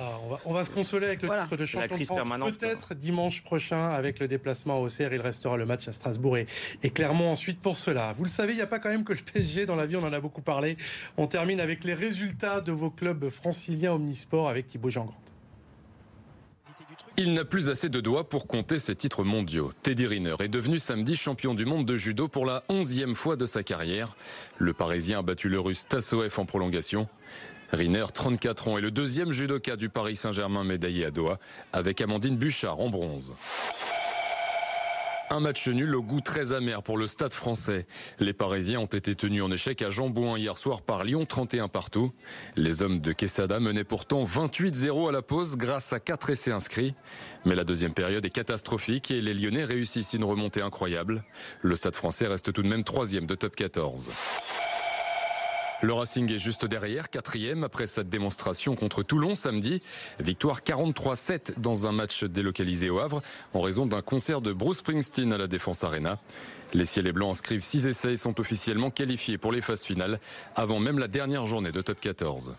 on, 0.47 0.55
va, 0.55 0.65
se 0.65 0.71
consoler 0.71 1.07
avec 1.07 1.23
le 1.23 1.29
titre 1.29 1.57
de 1.57 1.67
champion 1.67 1.97
de 1.99 2.05
France. 2.05 2.53
Peut-être 2.59 2.95
dimanche 2.95 3.43
prochain 3.43 3.91
avec 3.91 4.21
le 4.21 4.29
déplacement 4.29 4.81
au 4.81 4.87
CR, 4.87 5.13
il 5.13 5.21
restera 5.21 5.59
le 5.59 5.67
match 5.67 5.87
à 5.87 5.93
Strasbourg 5.93 6.39
et, 6.39 6.47
et 6.83 6.91
Clermont 6.91 7.31
ensuite 7.31 7.61
pour 7.61 7.77
cela. 7.77 8.13
Vous 8.15 8.25
le 8.25 8.31
savez, 8.31 8.55
il 8.55 8.57
n'y 8.57 8.63
a 8.63 8.67
pas 8.67 8.79
quand 8.79 8.89
même 8.89 9.05
que 9.05 9.13
le 9.13 9.19
PSG 9.19 9.67
dans 9.67 9.77
la 9.77 9.85
vie, 9.85 9.97
on 9.97 10.05
en 10.05 10.13
a 10.13 10.21
beaucoup 10.21 10.41
parlé. 10.41 10.79
On 11.19 11.27
termine 11.27 11.61
avec 11.61 11.85
les 11.85 11.95
résultats 11.95 12.63
de 12.63 12.73
vos 12.73 12.91
clubs 12.91 13.29
franciliens 13.29 13.93
omnisport 13.93 14.49
avec 14.49 14.67
Thibaut 14.67 14.91
Jean-Grand. 14.91 15.32
Il 17.19 17.35
n'a 17.35 17.45
plus 17.45 17.69
assez 17.69 17.91
de 17.91 18.01
doigts 18.01 18.27
pour 18.27 18.47
compter 18.47 18.79
ses 18.79 18.97
titres 18.97 19.23
mondiaux. 19.23 19.71
Teddy 19.83 20.07
Riner 20.07 20.35
est 20.41 20.49
devenu 20.49 20.79
samedi 20.79 21.15
champion 21.15 21.53
du 21.53 21.67
monde 21.67 21.85
de 21.85 21.97
judo 21.97 22.27
pour 22.27 22.47
la 22.47 22.65
onzième 22.71 23.15
fois 23.15 23.37
de 23.37 23.45
sa 23.45 23.63
carrière. 23.63 24.17
Le 24.57 24.73
Parisien 24.73 25.19
a 25.19 25.23
battu 25.23 25.51
le 25.51 25.61
Russe 25.61 25.87
Tassoev 25.87 26.33
en 26.39 26.47
prolongation. 26.47 27.09
Riner, 27.71 28.07
34 28.15 28.69
ans, 28.69 28.79
est 28.79 28.83
le 28.83 28.91
deuxième 28.91 29.31
judoka 29.31 29.77
du 29.77 29.91
Paris 29.91 30.17
Saint-Germain 30.17 30.65
médaillé 30.65 31.05
à 31.05 31.11
Doha, 31.11 31.39
avec 31.75 32.01
Amandine 32.01 32.37
Bouchard 32.37 32.81
en 32.81 32.89
bronze. 32.89 33.35
Un 35.33 35.41
match 35.41 35.67
nul 35.67 35.95
au 35.95 36.03
goût 36.03 36.21
très 36.21 36.53
amer 36.53 36.83
pour 36.83 36.99
le 36.99 37.07
stade 37.07 37.33
français. 37.33 37.87
Les 38.19 38.35
Parisiens 38.35 38.81
ont 38.81 38.85
été 38.85 39.15
tenus 39.15 39.43
en 39.43 39.51
échec 39.51 39.81
à 39.81 39.89
Jambouin 39.89 40.37
hier 40.37 40.59
soir 40.59 40.83
par 40.83 41.05
Lyon, 41.05 41.25
31 41.25 41.69
partout. 41.69 42.13
Les 42.55 42.83
hommes 42.83 43.01
de 43.01 43.13
Quesada 43.13 43.59
menaient 43.59 43.83
pourtant 43.83 44.25
28-0 44.25 45.09
à 45.09 45.13
la 45.13 45.23
pause 45.23 45.57
grâce 45.57 45.95
à 45.95 46.01
4 46.01 46.29
essais 46.29 46.53
inscrits. 46.53 46.95
Mais 47.47 47.55
la 47.55 47.65
deuxième 47.65 47.95
période 47.95 48.27
est 48.27 48.31
catastrophique 48.31 49.11
et 49.11 49.23
les 49.23 49.33
Lyonnais 49.33 49.65
réussissent 49.65 50.13
une 50.13 50.25
remontée 50.25 50.61
incroyable. 50.61 51.25
Le 51.63 51.77
stade 51.77 51.97
français 51.97 52.27
reste 52.27 52.53
tout 52.53 52.63
de 52.63 52.69
même 52.69 52.85
troisième 52.85 53.25
de 53.25 53.35
top 53.35 53.57
14. 53.57 54.11
Le 55.83 55.93
Racing 55.93 56.31
est 56.33 56.39
juste 56.39 56.65
derrière, 56.65 57.11
quatrième 57.11 57.65
après 57.65 57.89
cette 57.89 58.09
démonstration 58.09 58.77
contre 58.77 59.03
Toulon 59.03 59.35
samedi. 59.35 59.83
Victoire 60.21 60.61
43-7 60.61 61.59
dans 61.59 61.89
un 61.89 61.93
match 61.93 62.23
délocalisé 62.23 62.89
au 62.89 63.01
Havre 63.01 63.21
en 63.53 63.61
raison 63.61 63.85
d'un 63.85 64.01
concert 64.01 64.41
de 64.41 64.53
Bruce 64.53 64.79
Springsteen 64.79 65.33
à 65.33 65.39
la 65.39 65.49
Défense 65.49 65.83
Arena. 65.83 66.21
Les 66.73 66.85
Ciels 66.85 67.09
et 67.09 67.13
Blancs 67.13 67.33
inscrivent 67.33 67.65
6 67.65 67.89
essais 67.89 68.13
et 68.13 68.17
sont 68.17 68.39
officiellement 68.39 68.91
qualifiés 68.91 69.39
pour 69.39 69.51
les 69.51 69.61
phases 69.61 69.83
finales 69.83 70.21
avant 70.55 70.79
même 70.79 71.01
la 71.01 71.09
dernière 71.09 71.47
journée 71.47 71.73
de 71.73 71.83
top 71.83 71.99
14. 71.99 72.55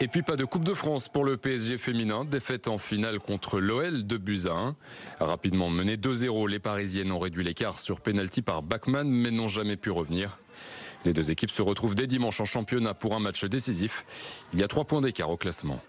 Et 0.00 0.08
puis 0.08 0.22
pas 0.22 0.36
de 0.36 0.46
Coupe 0.46 0.64
de 0.64 0.72
France 0.72 1.10
pour 1.10 1.26
le 1.26 1.36
PSG 1.36 1.76
féminin, 1.76 2.24
défaite 2.24 2.68
en 2.68 2.78
finale 2.78 3.18
contre 3.18 3.60
l'OL 3.60 4.06
de 4.06 4.16
buts 4.16 4.46
à 4.46 4.54
1. 4.54 4.76
Rapidement 5.20 5.68
mené 5.68 5.98
2-0, 5.98 6.48
les 6.48 6.58
Parisiennes 6.58 7.12
ont 7.12 7.18
réduit 7.18 7.44
l'écart 7.44 7.80
sur 7.80 8.00
penalty 8.00 8.40
par 8.40 8.62
Bachmann 8.62 9.10
mais 9.10 9.30
n'ont 9.30 9.48
jamais 9.48 9.76
pu 9.76 9.90
revenir. 9.90 10.38
Les 11.04 11.12
deux 11.12 11.30
équipes 11.30 11.50
se 11.50 11.62
retrouvent 11.62 11.94
dès 11.94 12.06
dimanche 12.06 12.40
en 12.40 12.44
championnat 12.44 12.94
pour 12.94 13.14
un 13.14 13.20
match 13.20 13.44
décisif. 13.44 14.04
Il 14.52 14.60
y 14.60 14.62
a 14.62 14.68
trois 14.68 14.84
points 14.84 15.00
d'écart 15.00 15.30
au 15.30 15.36
classement. 15.36 15.80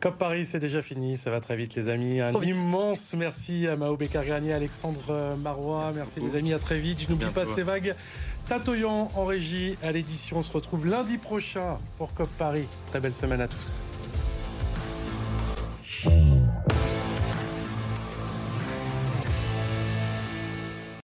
Cop 0.00 0.16
Paris, 0.16 0.46
c'est 0.46 0.60
déjà 0.60 0.80
fini, 0.80 1.18
ça 1.18 1.30
va 1.30 1.40
très 1.40 1.56
vite 1.56 1.74
les 1.74 1.88
amis. 1.88 2.20
Un 2.20 2.32
immense 2.40 3.14
merci 3.14 3.66
à 3.66 3.76
Mao 3.76 3.96
Bécard-Garnier, 3.96 4.52
Alexandre 4.52 5.36
Marois, 5.42 5.90
merci, 5.92 6.20
les 6.20 6.38
amis, 6.38 6.52
à 6.52 6.60
très 6.60 6.78
vite. 6.78 7.02
Je 7.02 7.10
n'oublie 7.10 7.26
pas 7.34 7.46
ces 7.46 7.64
vagues. 7.64 7.96
Tatoyant 8.46 9.10
en 9.16 9.24
régie 9.24 9.76
à 9.82 9.90
l'édition, 9.90 10.38
on 10.38 10.42
se 10.42 10.52
retrouve 10.52 10.86
lundi 10.86 11.18
prochain 11.18 11.78
pour 11.98 12.14
Cop 12.14 12.28
Paris. 12.38 12.66
Très 12.86 13.00
belle 13.00 13.12
semaine 13.12 13.40
à 13.40 13.48
tous. 13.48 13.84